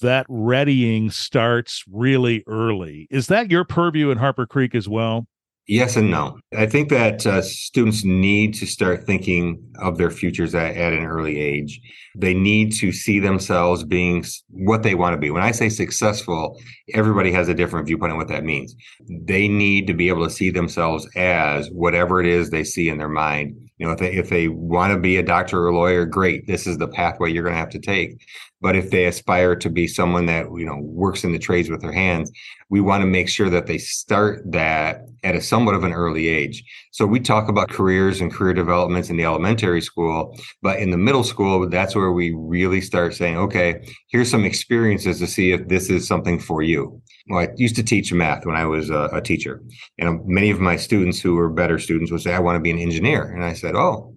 that 0.00 0.26
readying 0.28 1.10
starts 1.10 1.84
really 1.90 2.42
early. 2.46 3.06
Is 3.10 3.28
that 3.28 3.50
your 3.50 3.64
purview 3.64 4.10
in 4.10 4.18
Harper 4.18 4.46
Creek 4.46 4.74
as 4.74 4.88
well? 4.88 5.26
Yes 5.68 5.96
and 5.96 6.10
no. 6.10 6.38
I 6.56 6.64
think 6.64 6.88
that 6.88 7.26
uh, 7.26 7.42
students 7.42 8.02
need 8.02 8.54
to 8.54 8.64
start 8.64 9.04
thinking 9.04 9.62
of 9.78 9.98
their 9.98 10.10
futures 10.10 10.54
at, 10.54 10.74
at, 10.78 10.94
an 10.94 11.04
early 11.04 11.38
age. 11.38 11.78
They 12.16 12.32
need 12.32 12.72
to 12.76 12.90
see 12.90 13.20
themselves 13.20 13.84
being 13.84 14.24
what 14.48 14.82
they 14.82 14.94
want 14.94 15.12
to 15.12 15.20
be. 15.20 15.30
When 15.30 15.42
I 15.42 15.50
say 15.50 15.68
successful, 15.68 16.58
everybody 16.94 17.30
has 17.32 17.50
a 17.50 17.54
different 17.54 17.86
viewpoint 17.86 18.12
on 18.12 18.18
what 18.18 18.28
that 18.28 18.44
means. 18.44 18.74
They 19.10 19.46
need 19.46 19.86
to 19.88 19.94
be 19.94 20.08
able 20.08 20.24
to 20.24 20.30
see 20.30 20.48
themselves 20.48 21.06
as 21.16 21.68
whatever 21.68 22.18
it 22.18 22.26
is 22.26 22.48
they 22.48 22.64
see 22.64 22.88
in 22.88 22.96
their 22.96 23.10
mind. 23.10 23.54
You 23.76 23.86
know, 23.86 23.92
if 23.92 23.98
they 23.98 24.12
if 24.14 24.30
they 24.30 24.48
want 24.48 24.94
to 24.94 24.98
be 24.98 25.18
a 25.18 25.22
doctor 25.22 25.60
or 25.60 25.68
a 25.68 25.76
lawyer, 25.76 26.06
great. 26.06 26.46
This 26.46 26.66
is 26.66 26.78
the 26.78 26.88
pathway 26.88 27.30
you're 27.30 27.44
going 27.44 27.54
to 27.54 27.60
have 27.60 27.68
to 27.70 27.78
take. 27.78 28.26
But 28.62 28.74
if 28.74 28.90
they 28.90 29.04
aspire 29.04 29.54
to 29.56 29.68
be 29.68 29.86
someone 29.86 30.26
that, 30.26 30.46
you 30.46 30.64
know, 30.64 30.78
works 30.78 31.24
in 31.24 31.32
the 31.32 31.38
trades 31.38 31.68
with 31.68 31.82
their 31.82 31.92
hands, 31.92 32.32
we 32.70 32.80
want 32.80 33.02
to 33.02 33.06
make 33.06 33.28
sure 33.28 33.50
that 33.50 33.66
they 33.66 33.78
start 33.78 34.42
that 34.50 35.02
at 35.24 35.34
a 35.34 35.40
somewhat 35.40 35.74
of 35.74 35.84
an 35.84 35.92
early 35.92 36.28
age. 36.28 36.64
So 36.92 37.06
we 37.06 37.20
talk 37.20 37.48
about 37.48 37.68
careers 37.68 38.20
and 38.20 38.32
career 38.32 38.54
developments 38.54 39.10
in 39.10 39.16
the 39.16 39.24
elementary 39.24 39.80
school, 39.80 40.36
but 40.62 40.78
in 40.78 40.90
the 40.90 40.96
middle 40.96 41.24
school, 41.24 41.68
that's 41.68 41.94
where 41.94 42.12
we 42.12 42.32
really 42.36 42.80
start 42.80 43.14
saying, 43.14 43.36
okay, 43.36 43.86
here's 44.08 44.30
some 44.30 44.44
experiences 44.44 45.18
to 45.18 45.26
see 45.26 45.52
if 45.52 45.68
this 45.68 45.90
is 45.90 46.06
something 46.06 46.38
for 46.38 46.62
you. 46.62 47.00
Well, 47.28 47.40
I 47.40 47.48
used 47.56 47.76
to 47.76 47.82
teach 47.82 48.12
math 48.12 48.46
when 48.46 48.56
I 48.56 48.64
was 48.64 48.90
a, 48.90 49.08
a 49.12 49.20
teacher, 49.20 49.62
and 49.98 50.24
many 50.24 50.50
of 50.50 50.60
my 50.60 50.76
students 50.76 51.20
who 51.20 51.34
were 51.34 51.50
better 51.50 51.78
students 51.78 52.10
would 52.10 52.22
say, 52.22 52.34
I 52.34 52.38
want 52.38 52.56
to 52.56 52.60
be 52.60 52.70
an 52.70 52.78
engineer. 52.78 53.24
And 53.24 53.44
I 53.44 53.52
said, 53.52 53.74
Oh, 53.74 54.14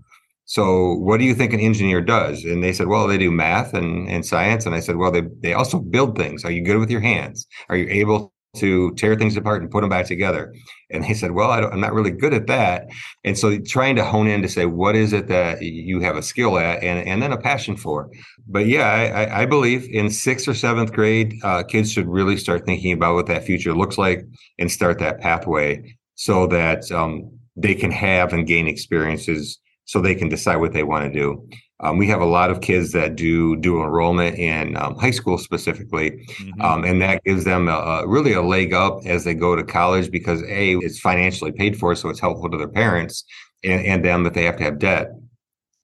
so 0.52 0.96
what 0.96 1.20
do 1.20 1.24
you 1.24 1.34
think 1.34 1.54
an 1.54 1.62
engineer 1.62 2.02
does? 2.02 2.44
And 2.44 2.62
they 2.62 2.74
said, 2.74 2.88
well, 2.88 3.08
they 3.08 3.18
do 3.18 3.32
math 3.32 3.74
and, 3.74 4.10
and 4.10 4.26
science. 4.26 4.66
And 4.66 4.76
I 4.76 4.82
said, 4.82 4.98
well, 4.98 5.10
they, 5.10 5.24
they 5.40 5.54
also 5.54 5.80
build 5.80 6.18
things. 6.18 6.44
Are 6.44 6.52
you 6.52 6.62
good 6.62 6.78
with 6.78 6.92
your 6.92 7.00
hands? 7.00 7.48
Are 7.70 7.78
you 7.78 7.88
able 7.90 8.34
to 8.56 8.94
tear 8.96 9.16
things 9.16 9.38
apart 9.38 9.62
and 9.62 9.72
put 9.72 9.82
them 9.82 9.90
back 9.90 10.06
together? 10.06 10.54
And 10.90 11.04
they 11.04 11.14
said, 11.14 11.32
well, 11.32 11.52
I 11.52 11.62
am 11.62 11.80
not 11.80 11.94
really 11.94 12.12
good 12.12 12.34
at 12.34 12.48
that. 12.48 12.88
And 13.24 13.38
so 13.38 13.58
trying 13.60 13.96
to 13.96 14.04
hone 14.04 14.28
in 14.28 14.42
to 14.42 14.50
say, 14.50 14.66
what 14.66 14.96
is 14.96 15.14
it 15.14 15.28
that 15.28 15.62
you 15.62 16.02
have 16.02 16.18
a 16.18 16.22
skill 16.22 16.58
at 16.58 16.84
and, 16.84 17.08
and 17.08 17.22
then 17.22 17.32
a 17.32 17.38
passion 17.38 17.78
for? 17.78 18.10
But 18.48 18.68
yeah, 18.68 18.88
I, 18.88 19.42
I 19.42 19.46
believe 19.46 19.88
in 19.90 20.10
sixth 20.10 20.48
or 20.48 20.54
seventh 20.54 20.92
grade, 20.92 21.40
uh, 21.44 21.64
kids 21.64 21.92
should 21.92 22.08
really 22.08 22.38
start 22.38 22.66
thinking 22.66 22.94
about 22.94 23.16
what 23.16 23.28
that 23.28 23.46
future 23.46 23.74
looks 23.74 23.98
like 23.98 24.26
and 24.60 24.72
start 24.72 25.00
that 25.00 25.22
pathway 25.22 25.96
so 26.16 26.48
that 26.48 26.92
um, 26.92 27.32
they 27.56 27.76
can 27.76 27.92
have 27.92 28.34
and 28.34 28.48
gain 28.48 28.68
experiences 28.68 29.60
so 29.86 30.00
they 30.00 30.16
can 30.16 30.30
decide 30.30 30.58
what 30.58 30.74
they 30.74 30.84
want 30.84 31.12
to 31.12 31.20
do. 31.20 31.48
Um, 31.82 31.98
we 31.98 32.08
have 32.08 32.22
a 32.22 32.26
lot 32.26 32.52
of 32.52 32.62
kids 32.62 32.92
that 32.92 33.16
do 33.16 33.56
dual 33.56 33.84
enrollment 33.84 34.38
in 34.38 34.78
um, 34.78 34.96
high 34.98 35.12
school 35.12 35.38
specifically, 35.38 36.12
mm-hmm. 36.12 36.62
um, 36.62 36.84
and 36.84 37.02
that 37.02 37.24
gives 37.24 37.44
them 37.44 37.68
a, 37.68 37.72
a, 37.72 38.08
really 38.08 38.34
a 38.34 38.42
leg 38.42 38.74
up 38.74 39.00
as 39.06 39.24
they 39.24 39.34
go 39.34 39.56
to 39.56 39.64
college 39.64 40.12
because 40.12 40.44
a 40.44 40.76
it's 40.78 41.00
financially 41.00 41.52
paid 41.52 41.78
for, 41.78 41.96
so 41.96 42.10
it's 42.10 42.20
helpful 42.20 42.50
to 42.50 42.58
their 42.58 42.68
parents 42.68 43.24
and, 43.64 43.84
and 43.86 44.06
them 44.06 44.24
that 44.24 44.36
they 44.36 44.44
have 44.44 44.58
to 44.58 44.64
have 44.64 44.80
debt. 44.80 45.08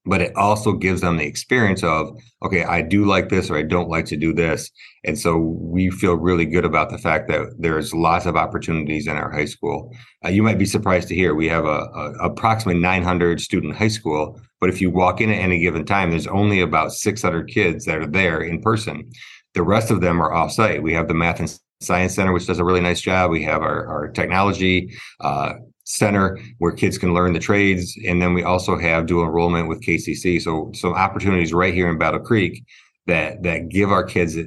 But 0.05 0.21
it 0.21 0.35
also 0.37 0.71
gives 0.71 1.01
them 1.01 1.17
the 1.17 1.25
experience 1.25 1.83
of 1.83 2.17
okay 2.41 2.63
i 2.63 2.81
do 2.81 3.03
like 3.03 3.27
this 3.29 3.49
or 3.49 3.57
i 3.57 3.63
don't 3.63 3.89
like 3.89 4.05
to 4.05 4.15
do 4.15 4.33
this. 4.33 4.71
And 5.03 5.17
so 5.17 5.37
we 5.37 5.89
feel 5.89 6.13
really 6.13 6.45
good 6.45 6.63
about 6.63 6.91
the 6.91 6.97
fact 6.97 7.27
that 7.29 7.55
there's 7.57 7.93
lots 7.93 8.25
of 8.25 8.35
opportunities 8.35 9.07
in 9.07 9.17
our 9.17 9.31
high 9.31 9.45
school. 9.45 9.93
Uh, 10.23 10.29
you 10.29 10.43
might 10.43 10.59
be 10.59 10.65
surprised 10.65 11.07
to 11.09 11.15
hear 11.15 11.33
we 11.33 11.47
have 11.47 11.65
a, 11.65 11.79
a, 11.95 12.13
approximately 12.21 12.79
900 12.79 13.41
student 13.41 13.75
high 13.75 13.87
school 13.87 14.39
but 14.59 14.69
if 14.69 14.81
you 14.81 14.89
walk 14.89 15.21
in 15.21 15.29
at 15.29 15.39
any 15.39 15.59
given 15.59 15.85
time 15.85 16.09
there's 16.09 16.27
only 16.27 16.61
about 16.61 16.91
600 16.91 17.47
kids 17.47 17.85
that 17.85 17.97
are 17.97 18.07
there 18.07 18.41
in 18.41 18.61
person 18.61 19.09
the 19.53 19.63
rest 19.63 19.91
of 19.91 20.01
them 20.01 20.21
are 20.21 20.33
off 20.33 20.51
site 20.51 20.81
we 20.83 20.93
have 20.93 21.07
the 21.07 21.13
math 21.13 21.39
and 21.39 21.59
science 21.81 22.15
center 22.15 22.33
which 22.33 22.47
does 22.47 22.59
a 22.59 22.63
really 22.63 22.81
nice 22.81 23.01
job 23.01 23.29
we 23.31 23.43
have 23.43 23.61
our, 23.61 23.87
our 23.87 24.07
technology 24.09 24.95
uh, 25.21 25.53
center 25.87 26.37
where 26.57 26.73
kids 26.73 26.97
can 26.97 27.13
learn 27.13 27.33
the 27.33 27.39
trades. 27.39 27.97
And 28.05 28.21
then 28.21 28.33
we 28.33 28.43
also 28.43 28.77
have 28.77 29.05
dual 29.05 29.23
enrollment 29.23 29.69
with 29.69 29.81
KCC. 29.81 30.41
So 30.41 30.71
some 30.75 30.93
opportunities 30.93 31.53
right 31.53 31.73
here 31.73 31.89
in 31.89 31.97
Battle 31.97 32.19
Creek 32.19 32.63
that 33.07 33.41
that 33.43 33.69
give 33.69 33.89
our 33.89 34.03
kids, 34.03 34.37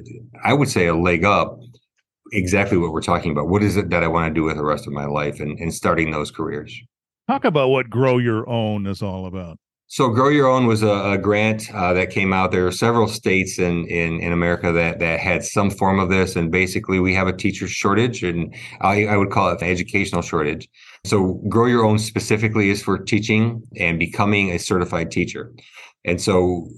I 0.43 0.53
would 0.53 0.69
say, 0.69 0.87
a 0.87 0.95
leg 0.95 1.25
up. 1.25 1.59
Exactly 2.33 2.77
what 2.77 2.93
we're 2.93 3.01
talking 3.01 3.31
about. 3.31 3.49
What 3.49 3.63
is 3.63 3.75
it 3.75 3.89
that 3.89 4.03
I 4.03 4.07
want 4.07 4.29
to 4.29 4.33
do 4.33 4.43
with 4.43 4.55
the 4.55 4.63
rest 4.63 4.87
of 4.87 4.93
my 4.93 5.05
life, 5.05 5.41
and, 5.41 5.59
and 5.59 5.73
starting 5.73 6.11
those 6.11 6.31
careers. 6.31 6.79
Talk 7.27 7.43
about 7.43 7.69
what 7.69 7.89
Grow 7.89 8.19
Your 8.19 8.47
Own 8.47 8.85
is 8.85 9.01
all 9.01 9.25
about. 9.25 9.57
So, 9.93 10.07
Grow 10.07 10.29
Your 10.29 10.47
Own 10.47 10.67
was 10.67 10.83
a, 10.83 10.87
a 10.87 11.17
grant 11.17 11.69
uh, 11.73 11.91
that 11.95 12.11
came 12.11 12.31
out. 12.31 12.51
There 12.51 12.65
are 12.65 12.71
several 12.71 13.09
states 13.09 13.59
in, 13.59 13.85
in, 13.87 14.21
in 14.21 14.31
America 14.31 14.71
that 14.71 14.99
that 14.99 15.19
had 15.19 15.43
some 15.43 15.69
form 15.69 15.99
of 15.99 16.07
this, 16.07 16.37
and 16.37 16.49
basically, 16.49 17.01
we 17.01 17.13
have 17.13 17.27
a 17.27 17.35
teacher 17.35 17.67
shortage, 17.67 18.23
and 18.23 18.55
I, 18.79 19.07
I 19.07 19.17
would 19.17 19.31
call 19.31 19.49
it 19.49 19.61
an 19.61 19.67
educational 19.67 20.21
shortage. 20.21 20.69
So, 21.03 21.41
Grow 21.49 21.65
Your 21.65 21.83
Own 21.83 21.99
specifically 21.99 22.69
is 22.69 22.81
for 22.81 22.99
teaching 22.99 23.63
and 23.75 23.99
becoming 23.99 24.51
a 24.51 24.59
certified 24.59 25.11
teacher. 25.11 25.51
And 26.05 26.21
so, 26.21 26.69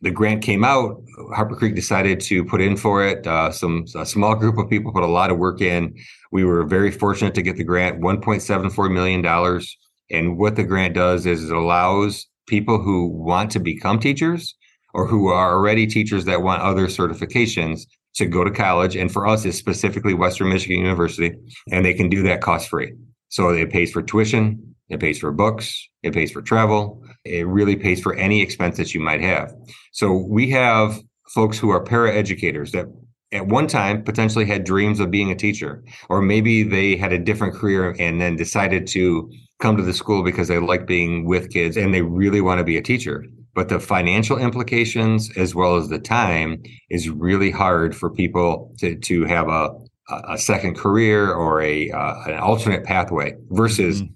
the 0.00 0.10
grant 0.10 0.42
came 0.42 0.64
out. 0.64 1.02
Harper 1.34 1.56
Creek 1.56 1.74
decided 1.74 2.18
to 2.20 2.46
put 2.46 2.62
in 2.62 2.78
for 2.78 3.06
it. 3.06 3.26
Uh, 3.26 3.52
some 3.52 3.84
a 3.94 4.06
small 4.06 4.34
group 4.36 4.56
of 4.56 4.70
people 4.70 4.90
put 4.90 5.02
a 5.02 5.06
lot 5.06 5.30
of 5.30 5.36
work 5.36 5.60
in. 5.60 5.94
We 6.32 6.44
were 6.44 6.64
very 6.64 6.92
fortunate 6.92 7.34
to 7.34 7.42
get 7.42 7.58
the 7.58 7.64
grant, 7.64 8.00
1.74 8.00 8.90
million 8.90 9.20
dollars. 9.20 9.76
And 10.10 10.38
what 10.38 10.56
the 10.56 10.64
grant 10.64 10.94
does 10.94 11.26
is 11.26 11.50
it 11.50 11.54
allows 11.54 12.26
people 12.46 12.78
who 12.78 13.08
want 13.08 13.50
to 13.52 13.58
become 13.58 13.98
teachers 13.98 14.54
or 14.92 15.06
who 15.06 15.28
are 15.28 15.52
already 15.52 15.86
teachers 15.86 16.24
that 16.24 16.42
want 16.42 16.62
other 16.62 16.86
certifications 16.86 17.82
to 18.14 18.26
go 18.26 18.44
to 18.44 18.50
college. 18.50 18.96
And 18.96 19.12
for 19.12 19.26
us, 19.26 19.44
it's 19.44 19.58
specifically 19.58 20.14
Western 20.14 20.48
Michigan 20.48 20.80
University, 20.80 21.34
and 21.70 21.84
they 21.84 21.94
can 21.94 22.08
do 22.08 22.22
that 22.22 22.40
cost 22.40 22.68
free. 22.68 22.92
So 23.28 23.48
it 23.48 23.70
pays 23.70 23.90
for 23.90 24.02
tuition, 24.02 24.74
it 24.88 25.00
pays 25.00 25.18
for 25.18 25.32
books, 25.32 25.88
it 26.02 26.14
pays 26.14 26.30
for 26.30 26.40
travel, 26.40 27.04
it 27.24 27.46
really 27.46 27.74
pays 27.74 28.00
for 28.00 28.14
any 28.14 28.40
expense 28.40 28.76
that 28.76 28.94
you 28.94 29.00
might 29.00 29.20
have. 29.20 29.52
So 29.92 30.12
we 30.12 30.50
have 30.50 31.00
folks 31.28 31.58
who 31.58 31.70
are 31.70 31.82
para 31.82 32.14
educators 32.14 32.70
that 32.72 32.86
at 33.32 33.48
one 33.48 33.66
time 33.66 34.04
potentially 34.04 34.44
had 34.44 34.62
dreams 34.62 35.00
of 35.00 35.10
being 35.10 35.32
a 35.32 35.34
teacher, 35.34 35.82
or 36.08 36.22
maybe 36.22 36.62
they 36.62 36.96
had 36.96 37.12
a 37.12 37.18
different 37.18 37.54
career 37.54 37.96
and 37.98 38.20
then 38.20 38.36
decided 38.36 38.86
to 38.88 39.32
come 39.64 39.78
to 39.78 39.82
the 39.82 39.94
school 39.94 40.22
because 40.22 40.48
they 40.48 40.58
like 40.58 40.84
being 40.86 41.24
with 41.24 41.50
kids 41.50 41.78
and 41.78 41.94
they 41.94 42.02
really 42.02 42.42
want 42.42 42.58
to 42.58 42.64
be 42.64 42.76
a 42.76 42.82
teacher. 42.82 43.24
But 43.54 43.70
the 43.70 43.80
financial 43.80 44.36
implications 44.36 45.34
as 45.38 45.54
well 45.54 45.76
as 45.76 45.88
the 45.88 45.98
time 45.98 46.62
is 46.90 47.08
really 47.08 47.50
hard 47.50 47.96
for 47.96 48.10
people 48.10 48.74
to, 48.80 48.94
to 48.94 49.24
have 49.24 49.48
a, 49.48 49.70
a 50.28 50.36
second 50.36 50.76
career 50.76 51.32
or 51.32 51.62
a 51.62 51.90
uh, 51.90 52.14
an 52.26 52.38
alternate 52.40 52.84
pathway 52.84 53.32
versus 53.50 54.02
mm-hmm 54.02 54.12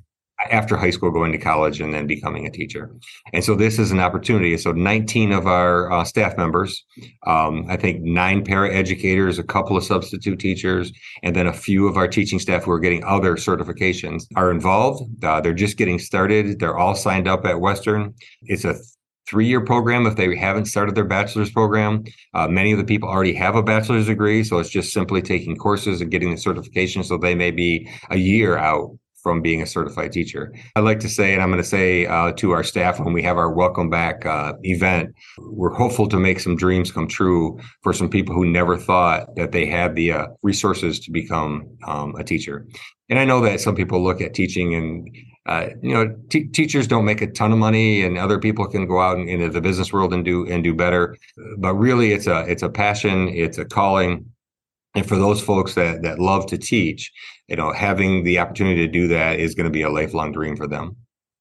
after 0.51 0.77
high 0.77 0.91
school 0.91 1.11
going 1.11 1.33
to 1.33 1.39
college 1.39 1.81
and 1.81 1.93
then 1.93 2.07
becoming 2.07 2.47
a 2.47 2.51
teacher. 2.51 2.91
And 3.33 3.45
so 3.45 3.55
this 3.55 3.79
is 3.79 3.91
an 3.91 4.01
opportunity. 4.01 4.57
So 4.57 4.73
19 4.73 5.33
of 5.33 5.47
our 5.47 5.91
uh, 5.93 6.05
staff 6.05 6.37
members 6.37 6.85
um, 7.27 7.67
i 7.69 7.77
think 7.77 8.03
nine 8.03 8.45
para 8.45 8.73
educators 8.73 9.39
a 9.39 9.43
couple 9.43 9.77
of 9.77 9.85
substitute 9.85 10.39
teachers 10.39 10.93
and 11.23 11.35
then 11.35 11.47
a 11.47 11.53
few 11.53 11.87
of 11.89 11.97
our 11.97 12.09
teaching 12.09 12.39
staff 12.39 12.65
who 12.65 12.71
are 12.71 12.81
getting 12.81 13.05
other 13.05 13.37
certifications 13.37 14.25
are 14.37 14.51
involved. 14.51 15.25
Uh, 15.25 15.41
they're 15.41 15.53
just 15.53 15.77
getting 15.77 15.99
started. 15.99 16.59
They're 16.59 16.77
all 16.77 16.95
signed 16.95 17.29
up 17.29 17.45
at 17.45 17.61
western. 17.61 18.15
It's 18.43 18.65
a 18.65 18.77
three-year 19.29 19.61
program 19.65 20.07
if 20.07 20.17
they 20.17 20.35
haven't 20.37 20.65
started 20.65 20.95
their 20.95 21.05
bachelor's 21.05 21.51
program. 21.51 22.03
Uh, 22.33 22.49
many 22.49 22.73
of 22.73 22.79
the 22.79 22.85
people 22.85 23.09
already 23.09 23.35
have 23.35 23.57
a 23.57 23.63
bachelor's 23.63 24.07
degree 24.07 24.43
so 24.43 24.59
it's 24.59 24.71
just 24.71 24.93
simply 24.93 25.21
taking 25.21 25.57
courses 25.57 26.01
and 26.01 26.11
getting 26.11 26.31
the 26.31 26.37
certification 26.37 27.05
so 27.05 27.19
they 27.19 27.35
may 27.35 27.51
be 27.51 27.89
a 28.11 28.17
year 28.17 28.57
out 28.57 28.97
from 29.29 29.43
being 29.43 29.61
a 29.61 29.67
certified 29.67 30.11
teacher. 30.11 30.55
I'd 30.75 30.85
like 30.85 31.01
to 31.01 31.09
say, 31.09 31.35
and 31.35 31.43
I'm 31.43 31.51
going 31.51 31.63
to 31.63 31.69
say 31.69 32.07
uh, 32.07 32.33
to 32.33 32.53
our 32.53 32.65
staff 32.65 32.99
when 32.99 33.13
we 33.13 33.23
have 33.25 33.37
our 33.37 33.53
welcome 33.53 33.91
back 33.91 34.25
uh, 34.25 34.55
event, 34.63 35.15
we're 35.37 35.75
hopeful 35.75 36.09
to 36.09 36.19
make 36.19 36.41
some 36.41 36.57
dreams 36.57 36.91
come 36.91 37.07
true 37.07 37.61
for 37.83 37.93
some 37.93 38.09
people 38.09 38.35
who 38.35 38.47
never 38.47 38.79
thought 38.79 39.37
that 39.37 39.53
they 39.53 39.67
had 39.67 39.95
the 39.97 40.13
uh, 40.13 40.27
resources 40.43 40.99
to 41.01 41.11
become 41.11 41.69
um, 41.87 42.15
a 42.15 42.25
teacher. 42.25 42.67
And 43.11 43.19
I 43.19 43.27
know 43.27 43.43
that 43.43 43.61
some 43.61 43.75
people 43.75 44.03
look 44.03 44.23
at 44.23 44.33
teaching 44.33 44.75
and 44.75 45.15
uh, 45.45 45.69
you 45.83 45.93
know, 45.93 46.17
t- 46.31 46.49
teachers 46.49 46.87
don't 46.87 47.05
make 47.05 47.21
a 47.21 47.27
ton 47.27 47.53
of 47.53 47.59
money, 47.59 48.03
and 48.03 48.17
other 48.17 48.39
people 48.39 48.67
can 48.67 48.87
go 48.87 49.01
out 49.01 49.19
into 49.19 49.51
the 49.51 49.63
business 49.63 49.93
world 49.93 50.13
and 50.15 50.23
do 50.25 50.47
and 50.47 50.63
do 50.63 50.75
better. 50.75 51.17
But 51.59 51.75
really, 51.75 52.13
it's 52.13 52.27
a 52.27 52.41
it's 52.41 52.63
a 52.63 52.69
passion, 52.69 53.29
it's 53.29 53.57
a 53.57 53.65
calling, 53.65 54.27
and 54.95 55.09
for 55.09 55.17
those 55.17 55.41
folks 55.41 55.75
that 55.75 56.03
that 56.03 56.19
love 56.19 56.45
to 56.49 56.59
teach, 56.59 57.11
you 57.49 57.57
know, 57.57 57.73
having 57.73 58.25
the 58.25 58.39
opportunity 58.39 58.87
to 58.87 58.93
do 58.93 59.09
that 59.09 59.41
is 59.41 59.55
going 59.55 59.65
to 59.65 59.71
be 59.71 59.83
a 59.83 59.91
lifelong 59.91 60.33
dream 60.33 60.57
for 60.57 60.67
them. 60.67 60.97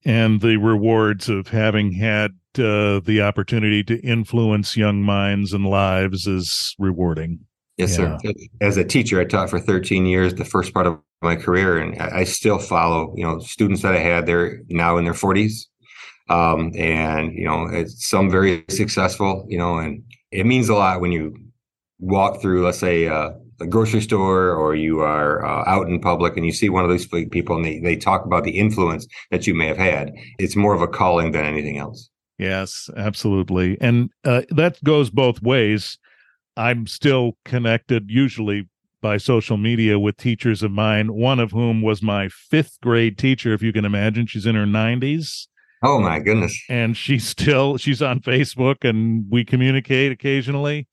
And 0.05 0.41
the 0.41 0.57
rewards 0.57 1.27
of 1.27 1.49
having 1.49 1.91
had 1.91 2.31
uh, 2.57 3.01
the 3.01 3.21
opportunity 3.21 3.83
to 3.83 3.99
influence 3.99 4.77
young 4.77 5.03
minds 5.03 5.53
and 5.53 5.65
lives 5.65 6.27
is 6.27 6.75
rewarding. 6.79 7.39
Yes, 7.77 7.97
yeah. 7.97 8.17
sir. 8.23 8.33
As 8.61 8.77
a 8.77 8.83
teacher, 8.83 9.19
I 9.19 9.25
taught 9.25 9.49
for 9.49 9.59
13 9.59 10.05
years, 10.05 10.33
the 10.33 10.45
first 10.45 10.73
part 10.73 10.87
of 10.87 10.99
my 11.21 11.35
career, 11.35 11.77
and 11.77 11.99
I 12.01 12.23
still 12.23 12.57
follow, 12.57 13.13
you 13.15 13.23
know, 13.23 13.39
students 13.39 13.81
that 13.81 13.93
I 13.93 13.99
had. 13.99 14.25
They're 14.25 14.61
now 14.69 14.97
in 14.97 15.03
their 15.03 15.13
40s, 15.13 15.65
um, 16.29 16.71
and 16.75 17.33
you 17.33 17.45
know, 17.45 17.85
some 17.87 18.29
very 18.29 18.63
successful, 18.69 19.45
you 19.47 19.57
know, 19.57 19.77
and 19.77 20.03
it 20.31 20.45
means 20.45 20.69
a 20.69 20.75
lot 20.75 21.01
when 21.01 21.11
you 21.11 21.35
walk 21.99 22.41
through, 22.41 22.63
let's 22.65 22.79
say, 22.79 23.07
uh, 23.07 23.31
a 23.59 23.67
grocery 23.67 24.01
store 24.01 24.51
or 24.51 24.75
you 24.75 24.99
are 24.99 25.45
uh, 25.45 25.63
out 25.67 25.87
in 25.87 25.99
public 25.99 26.37
and 26.37 26.45
you 26.45 26.51
see 26.51 26.69
one 26.69 26.83
of 26.83 26.91
these 26.91 27.07
people 27.07 27.55
and 27.55 27.65
they, 27.65 27.79
they 27.79 27.95
talk 27.95 28.25
about 28.25 28.43
the 28.43 28.57
influence 28.57 29.07
that 29.31 29.47
you 29.47 29.53
may 29.53 29.67
have 29.67 29.77
had, 29.77 30.11
it's 30.39 30.55
more 30.55 30.73
of 30.73 30.81
a 30.81 30.87
calling 30.87 31.31
than 31.31 31.45
anything 31.45 31.77
else. 31.77 32.09
Yes, 32.37 32.89
absolutely. 32.95 33.77
And 33.81 34.11
uh, 34.23 34.43
that 34.49 34.83
goes 34.83 35.09
both 35.09 35.41
ways. 35.41 35.97
I'm 36.55 36.87
still 36.87 37.37
connected, 37.45 38.09
usually 38.09 38.69
by 39.01 39.17
social 39.17 39.57
media, 39.57 39.99
with 39.99 40.17
teachers 40.17 40.63
of 40.63 40.71
mine, 40.71 41.13
one 41.13 41.39
of 41.39 41.51
whom 41.51 41.81
was 41.81 42.01
my 42.01 42.29
fifth 42.29 42.77
grade 42.81 43.17
teacher, 43.17 43.53
if 43.53 43.61
you 43.61 43.73
can 43.73 43.85
imagine. 43.85 44.27
She's 44.27 44.45
in 44.45 44.55
her 44.55 44.65
90s. 44.65 45.47
Oh, 45.83 45.99
my 45.99 46.19
goodness. 46.19 46.59
And 46.69 46.97
she's 46.97 47.27
still, 47.27 47.77
she's 47.77 48.01
on 48.01 48.19
Facebook 48.19 48.87
and 48.87 49.25
we 49.29 49.45
communicate 49.45 50.11
occasionally 50.11 50.87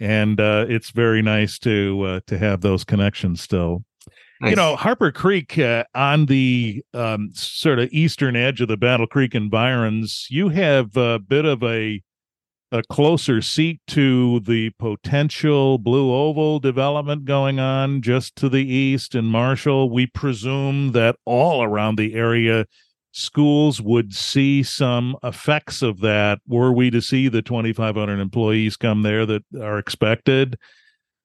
and 0.00 0.40
uh, 0.40 0.66
it's 0.68 0.90
very 0.90 1.22
nice 1.22 1.58
to 1.60 2.02
uh, 2.02 2.20
to 2.26 2.38
have 2.38 2.60
those 2.60 2.84
connections 2.84 3.40
still. 3.40 3.84
Nice. 4.40 4.50
You 4.50 4.56
know, 4.56 4.76
Harper 4.76 5.10
Creek 5.10 5.58
uh, 5.58 5.84
on 5.94 6.26
the 6.26 6.82
um, 6.94 7.30
sort 7.34 7.80
of 7.80 7.88
eastern 7.90 8.36
edge 8.36 8.60
of 8.60 8.68
the 8.68 8.76
Battle 8.76 9.08
Creek 9.08 9.34
environs, 9.34 10.28
you 10.30 10.48
have 10.50 10.96
a 10.96 11.18
bit 11.18 11.44
of 11.44 11.62
a 11.62 12.02
a 12.70 12.82
closer 12.90 13.40
seat 13.40 13.80
to 13.86 14.40
the 14.40 14.70
potential 14.78 15.78
Blue 15.78 16.12
Oval 16.12 16.60
development 16.60 17.24
going 17.24 17.58
on 17.58 18.02
just 18.02 18.36
to 18.36 18.48
the 18.48 18.66
east 18.66 19.14
in 19.14 19.24
Marshall. 19.24 19.90
We 19.90 20.06
presume 20.06 20.92
that 20.92 21.16
all 21.24 21.62
around 21.62 21.96
the 21.96 22.14
area 22.14 22.66
schools 23.18 23.80
would 23.80 24.14
see 24.14 24.62
some 24.62 25.16
effects 25.24 25.82
of 25.82 26.00
that. 26.00 26.38
Were 26.46 26.72
we 26.72 26.90
to 26.90 27.00
see 27.00 27.28
the 27.28 27.42
2500 27.42 28.20
employees 28.20 28.76
come 28.76 29.02
there 29.02 29.26
that 29.26 29.42
are 29.60 29.78
expected? 29.78 30.56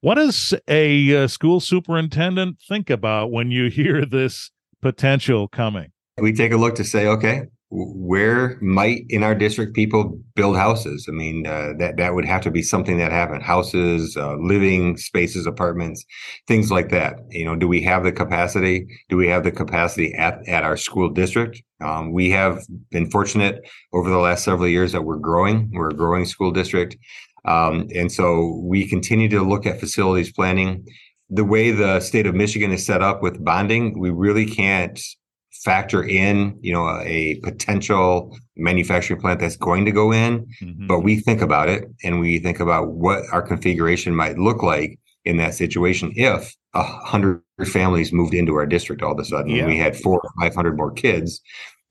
What 0.02 0.16
does 0.16 0.54
a, 0.68 1.24
uh, 1.24 1.28
school 1.28 1.60
superintendent 1.60 2.60
think 2.68 2.90
about 2.90 3.32
when 3.32 3.52
you 3.52 3.70
hear 3.70 4.06
this 4.06 4.52
potential 4.82 5.48
coming? 5.48 5.92
We 6.18 6.34
take 6.34 6.52
a 6.52 6.58
look 6.58 6.76
to 6.76 6.84
say 6.84 7.08
okay 7.08 7.44
where 7.76 8.60
might 8.62 9.06
in 9.10 9.24
our 9.24 9.34
district 9.34 9.74
people 9.74 10.20
build 10.36 10.56
houses? 10.56 11.08
I 11.10 11.12
mean, 11.12 11.48
uh, 11.48 11.74
that 11.80 11.98
that 11.98 12.14
would 12.14 12.26
have 12.26 12.42
to 12.42 12.52
be 12.52 12.62
something 12.62 13.00
that 13.00 13.12
happened: 13.12 13.42
houses, 13.42 14.16
uh, 14.16 14.36
living 14.36 14.96
spaces, 14.98 15.48
apartments, 15.48 16.06
things 16.48 16.70
like 16.70 16.90
that. 16.90 17.16
You 17.30 17.46
know, 17.46 17.56
do 17.56 17.68
we 17.68 17.82
have 17.82 18.04
the 18.04 18.12
capacity? 18.12 18.88
Do 19.10 19.18
we 19.18 19.28
have 19.28 19.44
the 19.44 19.52
capacity 19.52 20.14
at 20.14 20.48
at 20.48 20.64
our 20.64 20.78
school 20.78 21.10
district? 21.10 21.64
Um, 21.82 22.14
we 22.14 22.30
have 22.30 22.64
been 22.92 23.10
fortunate 23.10 23.68
over 23.92 24.10
the 24.10 24.20
last 24.20 24.44
several 24.44 24.68
years 24.68 24.92
that 24.92 25.04
we're 25.04 25.18
growing. 25.18 25.72
We're 25.74 25.90
a 25.90 25.96
growing 25.96 26.26
school 26.26 26.52
district, 26.52 26.96
um, 27.46 27.88
and 27.96 28.12
so 28.12 28.62
we 28.62 28.88
continue 28.88 29.30
to 29.30 29.42
look 29.42 29.66
at 29.66 29.80
facilities 29.80 30.32
planning. 30.32 30.86
The 31.32 31.46
way 31.46 31.72
the 31.72 32.00
state 32.02 32.28
of 32.28 32.36
Michigan 32.36 32.72
is 32.72 32.86
set 32.86 33.02
up 33.02 33.24
with 33.24 33.44
bonding, 33.44 33.98
we 33.98 34.12
really 34.12 34.46
can't 34.46 35.02
factor 35.64 36.04
in, 36.04 36.58
you 36.62 36.74
know, 36.74 37.00
a 37.04 37.40
potential 37.44 38.38
manufacturing 38.56 39.20
plant 39.20 39.40
that's 39.40 39.56
going 39.56 39.86
to 39.86 39.92
go 39.92 40.12
in, 40.12 40.46
mm-hmm. 40.62 40.88
but 40.88 41.00
we 41.00 41.20
think 41.20 41.42
about 41.42 41.70
it 41.70 41.86
and 42.04 42.20
we 42.20 42.40
think 42.40 42.60
about 42.60 42.90
what 42.92 43.24
our 43.32 43.42
configuration 43.42 44.16
might 44.16 44.38
look 44.38 44.62
like 44.62 45.00
in 45.26 45.38
that 45.38 45.54
situation 45.54 46.12
if 46.16 46.54
a 46.74 46.84
hundred 46.84 47.42
families 47.66 48.12
moved 48.12 48.34
into 48.34 48.56
our 48.56 48.66
district 48.66 49.02
all 49.02 49.14
of 49.14 49.20
a 49.20 49.24
sudden 49.24 49.52
yeah. 49.52 49.66
we 49.66 49.78
had 49.78 49.96
four 49.96 50.20
or 50.20 50.30
five 50.42 50.54
hundred 50.54 50.76
more 50.76 50.92
kids 50.92 51.42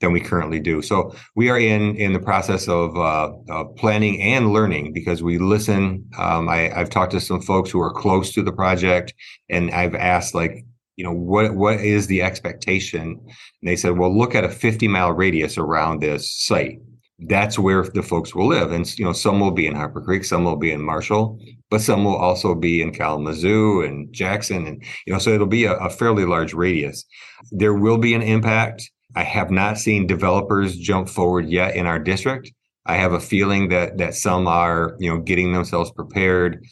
than 0.03 0.11
we 0.11 0.19
currently 0.19 0.59
do. 0.59 0.81
So 0.81 1.15
we 1.35 1.49
are 1.49 1.57
in 1.57 1.95
in 1.95 2.13
the 2.13 2.19
process 2.19 2.67
of 2.67 2.95
uh, 2.95 3.31
uh, 3.49 3.63
planning 3.77 4.21
and 4.21 4.51
learning 4.51 4.93
because 4.93 5.23
we 5.23 5.37
listen. 5.39 6.05
Um, 6.17 6.49
I, 6.49 6.71
I've 6.77 6.89
talked 6.89 7.13
to 7.13 7.21
some 7.21 7.41
folks 7.41 7.71
who 7.71 7.79
are 7.79 7.91
close 7.91 8.33
to 8.33 8.43
the 8.43 8.51
project, 8.51 9.13
and 9.49 9.71
I've 9.71 9.95
asked 9.95 10.35
like, 10.35 10.65
you 10.95 11.03
know 11.03 11.13
what 11.13 11.55
what 11.55 11.79
is 11.79 12.07
the 12.07 12.21
expectation? 12.21 13.01
And 13.01 13.69
they 13.69 13.75
said 13.75 13.97
well 13.97 14.15
look 14.15 14.35
at 14.35 14.43
a 14.43 14.49
50 14.49 14.87
mile 14.87 15.11
radius 15.11 15.57
around 15.57 16.01
this 16.01 16.31
site. 16.31 16.79
That's 17.19 17.57
where 17.57 17.83
the 17.83 18.03
folks 18.03 18.35
will 18.35 18.47
live. 18.47 18.71
And 18.71 18.99
you 18.99 19.05
know 19.05 19.13
some 19.13 19.39
will 19.39 19.51
be 19.51 19.67
in 19.67 19.75
harper 19.75 20.01
creek 20.01 20.23
some 20.23 20.43
will 20.43 20.55
be 20.55 20.71
in 20.71 20.81
marshall 20.81 21.39
but 21.69 21.81
some 21.81 22.03
will 22.03 22.15
also 22.15 22.53
be 22.53 22.81
in 22.81 22.91
kalamazoo 22.91 23.81
and 23.81 24.13
jackson 24.13 24.67
and 24.67 24.83
you 25.07 25.13
know 25.13 25.19
so 25.19 25.31
it'll 25.31 25.47
be 25.47 25.65
a, 25.65 25.73
a 25.73 25.89
fairly 25.89 26.25
large 26.25 26.53
radius. 26.53 27.05
There 27.51 27.73
will 27.73 27.97
be 27.97 28.13
an 28.13 28.21
impact. 28.21 28.89
I 29.15 29.23
have 29.23 29.51
not 29.51 29.77
seen 29.77 30.07
developers 30.07 30.77
jump 30.77 31.09
forward 31.09 31.47
yet 31.49 31.75
in 31.75 31.85
our 31.85 31.99
district. 31.99 32.51
I 32.85 32.95
have 32.95 33.13
a 33.13 33.19
feeling 33.19 33.69
that 33.69 33.97
that 33.97 34.13
some 34.15 34.47
are 34.47 34.95
you 34.99 35.09
know 35.09 35.19
getting 35.19 35.53
themselves 35.53 35.91
prepared 35.91 36.63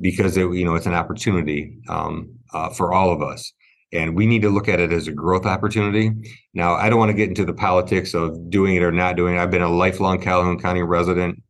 because 0.00 0.36
it, 0.36 0.52
you 0.52 0.64
know 0.64 0.74
it's 0.74 0.86
an 0.86 0.94
opportunity 0.94 1.78
um, 1.88 2.30
uh, 2.52 2.70
for 2.70 2.92
all 2.92 3.12
of 3.12 3.22
us 3.22 3.52
and 3.92 4.16
we 4.16 4.26
need 4.26 4.42
to 4.42 4.50
look 4.50 4.68
at 4.68 4.80
it 4.80 4.92
as 4.92 5.08
a 5.08 5.12
growth 5.12 5.46
opportunity. 5.46 6.12
Now, 6.54 6.74
I 6.74 6.88
don't 6.88 6.98
want 6.98 7.10
to 7.10 7.16
get 7.16 7.28
into 7.28 7.44
the 7.44 7.52
politics 7.52 8.14
of 8.14 8.50
doing 8.50 8.76
it 8.76 8.82
or 8.82 8.92
not 8.92 9.16
doing 9.16 9.34
it. 9.34 9.38
I've 9.38 9.50
been 9.50 9.62
a 9.62 9.68
lifelong 9.68 10.20
Calhoun 10.20 10.58
County 10.58 10.82
resident, 10.82 11.42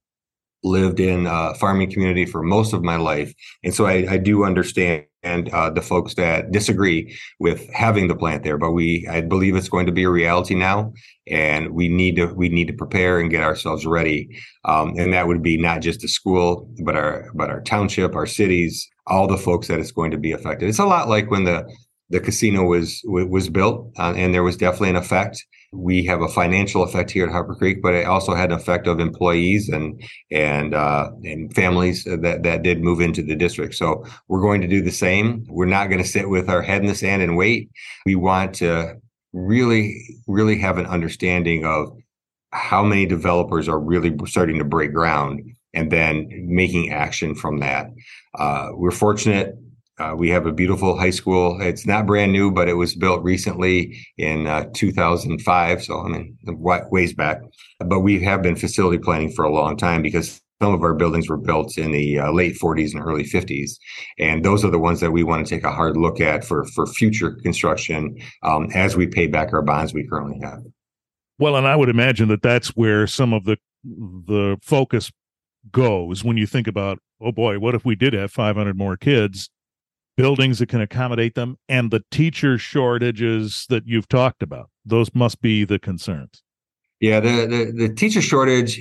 lived 0.63 1.01
in 1.01 1.27
a 1.27 1.55
farming 1.55 1.91
community 1.91 2.27
for 2.27 2.43
most 2.43 2.73
of 2.73 2.83
my 2.83 2.97
life, 2.97 3.33
and 3.65 3.75
so 3.75 3.87
I, 3.87 4.07
I 4.11 4.17
do 4.19 4.45
understand 4.45 5.05
and 5.23 5.49
uh, 5.51 5.71
the 5.71 5.83
folks 5.83 6.15
that 6.15 6.51
disagree 6.51 7.17
with 7.39 7.69
having 7.73 8.09
the 8.09 8.17
plant 8.17 8.43
there. 8.43 8.57
But 8.57 8.73
we, 8.73 9.07
I 9.11 9.21
believe 9.21 9.55
it's 9.55 9.69
going 9.69 9.87
to 9.87 9.93
be 9.93 10.05
a 10.05 10.11
reality 10.11 10.55
now, 10.55 10.93
and 11.27 11.71
we 11.71 11.89
need 11.89 12.17
to 12.17 12.27
we 12.27 12.49
need 12.49 12.69
to 12.69 12.73
prepare 12.73 13.21
and 13.21 13.31
get 13.31 13.43
ourselves 13.43 13.87
ready. 13.87 14.29
Um, 14.65 14.95
and 14.99 15.13
that 15.13 15.27
would 15.27 15.43
be 15.43 15.57
not 15.57 15.83
just 15.83 16.01
the 16.01 16.09
school, 16.09 16.73
but 16.85 16.97
our 16.97 17.31
but 17.35 17.51
our 17.51 17.61
township, 17.61 18.15
our 18.15 18.27
cities, 18.27 18.89
all 19.07 19.27
the 19.27 19.37
folks 19.37 19.69
that 19.69 19.81
it's 19.81 19.93
going 19.93 20.11
to 20.11 20.19
be 20.19 20.33
affected. 20.33 20.69
It's 20.69 20.79
a 20.79 20.87
lot 20.87 21.09
like 21.09 21.31
when 21.31 21.45
the 21.45 21.71
the 22.11 22.21
casino 22.21 22.65
was 22.65 23.01
was 23.05 23.49
built, 23.49 23.93
uh, 23.99 24.13
and 24.17 24.35
there 24.35 24.43
was 24.43 24.57
definitely 24.57 24.91
an 24.91 24.97
effect. 24.97 25.45
We 25.73 26.05
have 26.07 26.21
a 26.21 26.29
financial 26.29 26.83
effect 26.83 27.13
here 27.13 27.25
at 27.27 27.31
Harper 27.31 27.55
Creek, 27.55 27.81
but 27.81 27.95
it 27.95 28.05
also 28.05 28.35
had 28.35 28.51
an 28.51 28.59
effect 28.59 28.89
of 28.89 28.99
employees 28.99 29.69
and 29.69 30.03
and 30.31 30.75
uh, 30.75 31.11
and 31.25 31.55
families 31.55 32.05
that 32.05 32.43
that 32.43 32.63
did 32.63 32.83
move 32.83 33.01
into 33.01 33.23
the 33.23 33.37
district. 33.37 33.75
So 33.75 34.05
we're 34.29 34.41
going 34.41 34.61
to 34.61 34.67
do 34.67 34.83
the 34.83 34.91
same. 34.91 35.47
We're 35.49 35.67
not 35.67 35.89
going 35.89 36.03
to 36.03 36.09
sit 36.09 36.29
with 36.29 36.49
our 36.49 36.63
head 36.63 36.83
in 36.83 36.89
the 36.89 36.95
sand 36.95 37.23
and 37.23 37.37
wait. 37.37 37.71
We 38.05 38.17
want 38.17 38.55
to 38.57 38.97
really 39.33 40.19
really 40.27 40.59
have 40.59 40.79
an 40.79 40.87
understanding 40.87 41.65
of 41.65 41.97
how 42.53 42.83
many 42.83 43.07
developers 43.07 43.69
are 43.69 43.79
really 43.79 44.13
starting 44.27 44.59
to 44.59 44.65
break 44.65 44.93
ground 44.93 45.41
and 45.73 45.93
then 45.93 46.29
making 46.49 46.91
action 46.91 47.37
from 47.37 47.61
that. 47.61 47.87
Uh, 48.37 48.71
we're 48.73 48.91
fortunate 48.91 49.55
uh, 50.01 50.15
we 50.17 50.31
have 50.31 50.47
a 50.47 50.53
beautiful 50.53 50.99
high 50.99 51.11
school. 51.11 51.61
It's 51.61 51.87
not 51.87 52.07
brand 52.07 52.33
new, 52.33 52.51
but 52.51 52.69
it 52.69 52.75
was 52.75 52.97
built 52.97 53.23
recently 53.23 53.99
in 54.17 54.47
uh, 54.47 54.65
2005. 54.73 55.85
So 55.85 56.01
I 56.01 56.09
mean, 56.09 56.37
ways 56.91 57.13
back. 57.13 57.43
But 57.79 58.01
we 58.01 58.23
have 58.23 58.43
been 58.43 58.57
facility 58.57 58.99
planning 58.99 59.31
for 59.31 59.45
a 59.45 59.53
long 59.53 59.77
time 59.77 60.01
because 60.01 60.41
some 60.63 60.73
of 60.73 60.83
our 60.83 60.95
buildings 60.95 61.29
were 61.29 61.37
built 61.37 61.77
in 61.79 61.93
the 61.93 62.19
uh, 62.19 62.33
late 62.33 62.59
40s 62.59 62.93
and 62.95 63.03
early 63.03 63.25
50s, 63.25 63.73
and 64.19 64.45
those 64.45 64.65
are 64.65 64.71
the 64.71 64.79
ones 64.79 65.01
that 65.01 65.11
we 65.11 65.23
want 65.23 65.47
to 65.47 65.55
take 65.55 65.65
a 65.65 65.71
hard 65.71 65.97
look 65.97 66.21
at 66.21 66.45
for 66.45 66.65
for 66.75 66.87
future 66.87 67.33
construction 67.43 68.17
um, 68.43 68.69
as 68.75 68.97
we 68.97 69.07
pay 69.07 69.27
back 69.27 69.53
our 69.53 69.63
bonds 69.63 69.93
we 69.93 70.07
currently 70.07 70.41
have. 70.43 70.63
Well, 71.39 71.57
and 71.57 71.67
I 71.67 71.77
would 71.77 71.89
imagine 71.89 72.29
that 72.29 72.43
that's 72.43 72.69
where 72.69 73.07
some 73.07 73.33
of 73.35 73.45
the 73.45 73.59
the 73.85 74.59
focus 74.63 75.11
goes 75.73 76.25
when 76.25 76.37
you 76.39 76.47
think 76.47 76.67
about, 76.67 76.99
oh 77.21 77.33
boy, 77.33 77.59
what 77.59 77.75
if 77.75 77.85
we 77.85 77.95
did 77.95 78.15
have 78.15 78.33
500 78.33 78.77
more 78.77 78.97
kids? 78.97 79.51
Buildings 80.17 80.59
that 80.59 80.69
can 80.69 80.81
accommodate 80.81 81.35
them 81.35 81.57
and 81.69 81.91
the 81.91 82.03
teacher 82.11 82.59
shortages 82.59 83.67
that 83.69 83.87
you've 83.87 84.09
talked 84.09 84.43
about. 84.43 84.71
Those 84.85 85.15
must 85.15 85.41
be 85.41 85.65
the 85.65 85.79
concerns. 85.79 86.43
Yeah 87.01 87.21
the 87.21 87.47
the, 87.47 87.87
the 87.89 87.95
teacher 87.95 88.21
shortage 88.21 88.81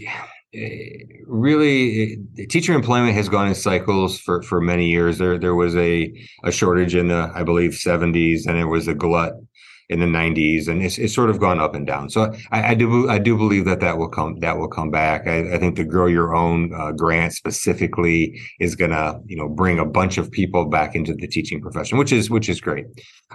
eh, 0.54 0.89
really 1.26 2.18
eh, 2.38 2.46
teacher 2.50 2.74
employment 2.74 3.13
has 3.13 3.30
gone 3.30 3.48
in 3.48 3.56
cycles 3.56 4.20
for 4.20 4.42
for 4.44 4.60
many 4.60 4.89
years. 4.89 5.18
There 5.18 5.38
there 5.38 5.56
was 5.56 5.76
a 5.76 6.13
a 6.44 6.52
shortage 6.52 6.96
in 6.96 7.08
the 7.08 7.32
i 7.34 7.44
believe 7.44 7.72
70s 7.72 8.46
and 8.48 8.58
it 8.58 8.65
was 8.65 8.88
a 8.88 8.94
glut 8.94 9.34
in 9.89 9.99
the 9.99 10.06
90s 10.06 10.67
and 10.67 10.84
it's, 10.84 10.99
it's 10.99 11.15
sort 11.15 11.32
of 11.32 11.39
gone 11.39 11.60
up 11.60 11.73
and 11.73 11.88
down. 11.88 12.10
So 12.10 12.32
I, 12.52 12.69
I 12.69 12.73
do 12.75 13.10
i 13.10 13.17
do 13.17 13.36
believe 13.36 13.65
that 13.65 13.80
that 13.80 13.97
will 13.97 14.08
come 14.08 14.39
that 14.39 14.58
will 14.58 14.67
come 14.67 14.91
back. 14.91 15.28
I, 15.28 15.56
I 15.56 15.58
think 15.58 15.75
the 15.75 15.84
grow 15.84 16.06
your 16.06 16.36
own 16.36 16.71
uh, 16.73 16.91
grant 16.91 17.34
specifically 17.34 18.39
is 18.60 18.75
gonna 18.75 19.19
you 19.25 19.36
know 19.36 19.49
bring 19.49 19.80
a 19.80 19.86
bunch 19.86 20.17
of 20.17 20.32
people 20.32 20.65
back 20.65 20.95
into 20.95 21.13
the 21.15 21.28
teaching 21.28 21.60
profession 21.60 21.97
which 21.97 22.12
is 22.12 22.30
which 22.30 22.49
is 22.49 22.62
great. 22.62 22.86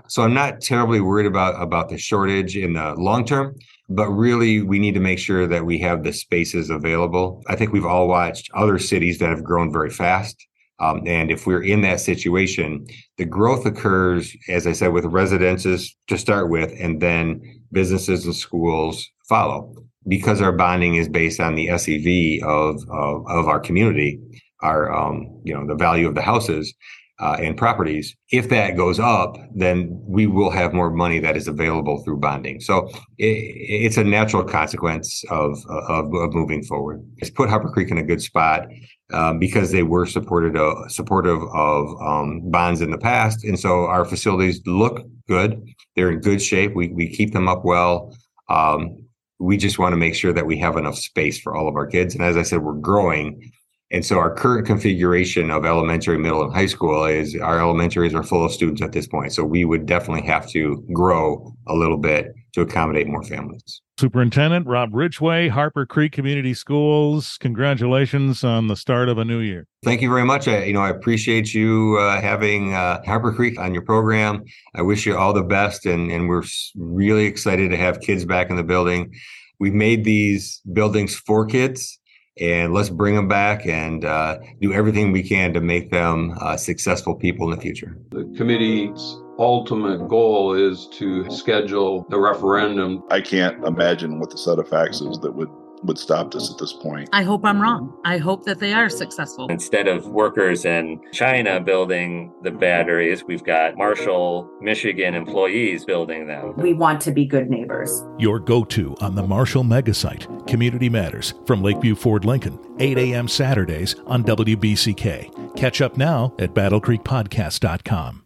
So 0.09 0.23
i'm 0.23 0.35
not 0.35 0.61
terribly 0.61 1.01
worried 1.01 1.27
about 1.27 1.61
about 1.61 1.89
the 1.89 1.99
shortage 1.99 2.57
in 2.57 2.75
the 2.75 2.95
long 2.95 3.25
term 3.25 3.57
but 3.89 4.09
really 4.09 4.63
we 4.63 4.79
need 4.79 4.95
to 4.95 5.01
make 5.01 5.19
sure 5.19 5.47
that 5.47 5.67
we 5.67 5.79
have 5.79 6.05
the 6.05 6.13
spaces 6.13 6.71
available. 6.71 7.43
I 7.49 7.57
think 7.57 7.73
we've 7.73 7.85
all 7.85 8.09
watched 8.09 8.51
other 8.55 8.79
cities 8.79 9.19
that 9.19 9.29
have 9.29 9.45
grown 9.45 9.71
very 9.71 9.91
fast 9.91 10.47
um, 10.81 11.03
and 11.07 11.31
if 11.31 11.47
we're 11.47 11.63
in 11.63 11.83
that 11.83 12.01
situation, 12.01 12.87
the 13.17 13.25
growth 13.25 13.65
occurs, 13.65 14.37
as 14.49 14.67
I 14.67 14.73
said, 14.73 14.93
with 14.93 15.05
residences 15.05 15.95
to 16.09 16.19
start 16.19 16.51
with, 16.51 16.73
and 16.79 17.01
then 17.01 17.41
businesses 17.73 18.25
and 18.27 18.35
schools 18.35 19.09
follow. 19.29 19.73
Because 20.07 20.43
our 20.43 20.53
bonding 20.53 20.97
is 20.97 21.09
based 21.09 21.41
on 21.41 21.55
the 21.55 21.69
SEV 21.79 22.47
of 22.47 22.77
of, 22.91 23.27
of 23.29 23.49
our 23.49 23.61
community, 23.61 24.21
our 24.63 24.93
um, 24.93 25.41
you 25.45 25.55
know 25.55 25.67
the 25.67 25.75
value 25.77 26.09
of 26.09 26.15
the 26.15 26.23
houses. 26.23 26.75
uh, 27.21 27.37
and 27.41 27.57
properties. 27.57 28.15
If 28.31 28.49
that 28.49 28.77
goes 28.77 28.99
up, 28.99 29.37
then 29.55 30.03
we 30.07 30.27
will 30.27 30.51
have 30.51 30.75
more 30.75 30.91
money 30.91 31.21
that 31.21 31.37
is 31.37 31.47
available 31.47 32.03
through 32.03 32.19
bonding. 32.19 32.61
So 32.61 32.89
it, 33.19 33.37
it's 33.85 33.97
a 33.97 34.05
natural 34.05 34.45
consequence 34.45 35.23
of, 35.31 35.57
of, 35.69 36.13
of 36.13 36.35
moving 36.35 36.65
forward. 36.65 37.05
It's 37.19 37.31
put 37.31 37.49
Harper 37.49 37.71
Creek 37.71 37.91
in 37.91 37.99
a 37.99 38.03
good 38.03 38.21
spot 38.21 38.67
um, 39.15 39.39
because 39.39 39.73
they 39.73 39.83
were 39.83 40.07
supported 40.07 40.57
uh, 40.57 40.89
supportive 40.89 41.43
of 41.55 42.03
um, 42.03 42.43
bonds 42.51 42.81
in 42.81 42.91
the 42.91 42.99
past, 42.99 43.45
and 43.45 43.59
so 43.59 43.87
our 43.87 44.05
facilities 44.05 44.61
look 44.67 45.07
good. 45.29 45.63
They're 45.97 46.11
in 46.11 46.21
good 46.21 46.43
shape. 46.43 46.75
We 46.75 46.89
we 46.89 47.09
keep 47.09 47.33
them 47.33 47.49
up 47.49 47.65
well. 47.65 48.17
Um, 48.49 49.05
we 49.39 49.57
just 49.57 49.79
want 49.79 49.93
to 49.93 49.97
make 49.97 50.15
sure 50.15 50.33
that 50.33 50.47
we 50.47 50.59
have 50.59 50.77
enough 50.77 50.97
space 50.97 51.41
for 51.41 51.55
all 51.55 51.69
of 51.69 51.77
our 51.77 51.87
kids. 51.87 52.15
And 52.15 52.25
as 52.25 52.37
I 52.37 52.43
said, 52.43 52.63
we're 52.63 52.75
growing. 52.75 53.53
And 53.91 54.05
so 54.05 54.19
our 54.19 54.35
current 54.35 54.67
configuration 54.67 55.51
of 55.51 55.65
elementary, 55.65 56.19
middle, 56.19 56.43
and 56.43 56.53
high 56.53 56.67
school 56.67 57.05
is 57.05 57.37
our 57.37 57.61
elementaries 57.61 58.15
are 58.15 58.23
full 58.23 58.45
of 58.45 58.53
students 58.53 58.83
at 58.83 58.93
this 58.93 59.07
point. 59.07 59.33
So 59.33 59.45
we 59.45 59.65
would 59.65 59.87
definitely 59.87 60.27
have 60.27 60.49
to 60.51 60.85
grow 60.93 61.55
a 61.67 61.75
little 61.75 61.99
bit 61.99 62.35
to 62.55 62.61
accommodate 62.61 63.07
more 63.07 63.23
families. 63.25 63.83
Superintendent 63.99 64.67
Rob 64.67 64.91
Ridgeway, 64.93 65.49
Harper 65.49 65.87
Creek 65.87 66.13
Community 66.13 66.55
Schools. 66.55 67.37
Congratulations 67.39 68.43
on 68.43 68.67
the 68.69 68.77
start 68.77 69.09
of 69.09 69.19
a 69.19 69.25
new 69.25 69.39
year. 69.39 69.67
Thank 69.85 70.03
you 70.03 70.09
very 70.09 70.25
much. 70.25 70.49
I, 70.49 70.65
you 70.65 70.73
know, 70.73 70.81
I 70.81 70.91
appreciate 70.91 71.53
you 71.55 71.99
uh, 72.01 72.21
having 72.21 72.75
uh, 72.75 73.03
Harper 73.05 73.33
Creek 73.33 73.59
on 73.59 73.73
your 73.73 73.83
program. 73.83 74.45
I 74.75 74.83
wish 74.83 75.07
you 75.07 75.17
all 75.17 75.33
the 75.33 75.43
best, 75.43 75.87
and 75.87 76.11
and 76.11 76.29
we're 76.29 76.43
really 76.77 77.27
excited 77.27 77.71
to 77.71 77.77
have 77.77 78.01
kids 78.01 78.25
back 78.25 78.51
in 78.51 78.57
the 78.57 78.65
building. 78.65 79.15
We've 79.61 79.75
made 79.75 80.05
these 80.05 80.61
buildings 80.73 81.15
for 81.15 81.47
kids, 81.47 81.99
and 82.41 82.73
let's 82.73 82.91
bring 82.91 83.15
them 83.15 83.29
back 83.29 83.67
and 83.67 84.05
uh, 84.05 84.39
do 84.61 84.73
everything 84.73 85.13
we 85.13 85.23
can 85.23 85.53
to 85.55 85.61
make 85.61 85.91
them 85.91 86.37
uh, 86.41 86.57
successful 86.57 87.15
people 87.15 87.51
in 87.51 87.57
the 87.57 87.63
future. 87.63 87.97
The 88.11 88.33
committee's 88.37 89.21
ultimate 89.39 90.09
goal 90.09 90.55
is 90.55 90.87
to 90.93 91.31
schedule 91.31 92.07
the 92.11 92.19
referendum. 92.19 93.03
I 93.11 93.21
can't 93.21 93.65
imagine 93.65 94.21
what 94.21 94.31
the 94.31 94.39
set 94.39 94.59
of 94.59 94.69
facts 94.69 95.01
is 95.01 95.19
that 95.21 95.33
would 95.33 95.51
would 95.85 95.99
stop 95.99 96.33
this 96.33 96.51
at 96.51 96.59
this 96.59 96.73
point. 96.73 97.09
I 97.13 97.23
hope 97.23 97.45
I'm 97.45 97.61
wrong. 97.61 97.93
I 98.05 98.19
hope 98.19 98.45
that 98.45 98.59
they 98.59 98.73
are 98.73 98.89
successful. 98.89 99.49
Instead 99.49 99.87
of 99.87 100.09
workers 100.09 100.65
in 100.65 101.01
China 101.13 101.61
building 101.61 102.33
the 102.43 102.51
batteries, 102.51 103.25
we've 103.25 103.45
got 103.45 103.77
Marshall, 103.77 104.51
Michigan 104.61 105.15
employees 105.15 105.85
building 105.85 106.27
them. 106.27 106.55
We 106.57 106.75
want 106.75 107.01
to 107.03 107.13
be 107.13 107.27
good 107.27 107.51
neighbors. 107.51 108.05
Your 108.19 108.39
go 108.39 108.65
to 108.65 108.97
on 109.01 109.15
the 109.15 109.23
Marshall 109.23 109.65
Megasite, 109.65 110.47
Community 110.47 110.89
Matters, 110.89 111.35
from 111.47 111.63
Lakeview 111.63 111.95
Ford 111.95 112.25
Lincoln, 112.25 112.59
8 112.79 112.99
a.m. 112.99 113.29
Saturdays 113.29 113.95
on 114.07 114.25
WBCK. 114.25 115.57
Catch 115.57 115.81
up 115.81 115.97
now 115.97 116.35
at 116.39 116.55
battlecreekpodcast.com. 116.55 118.24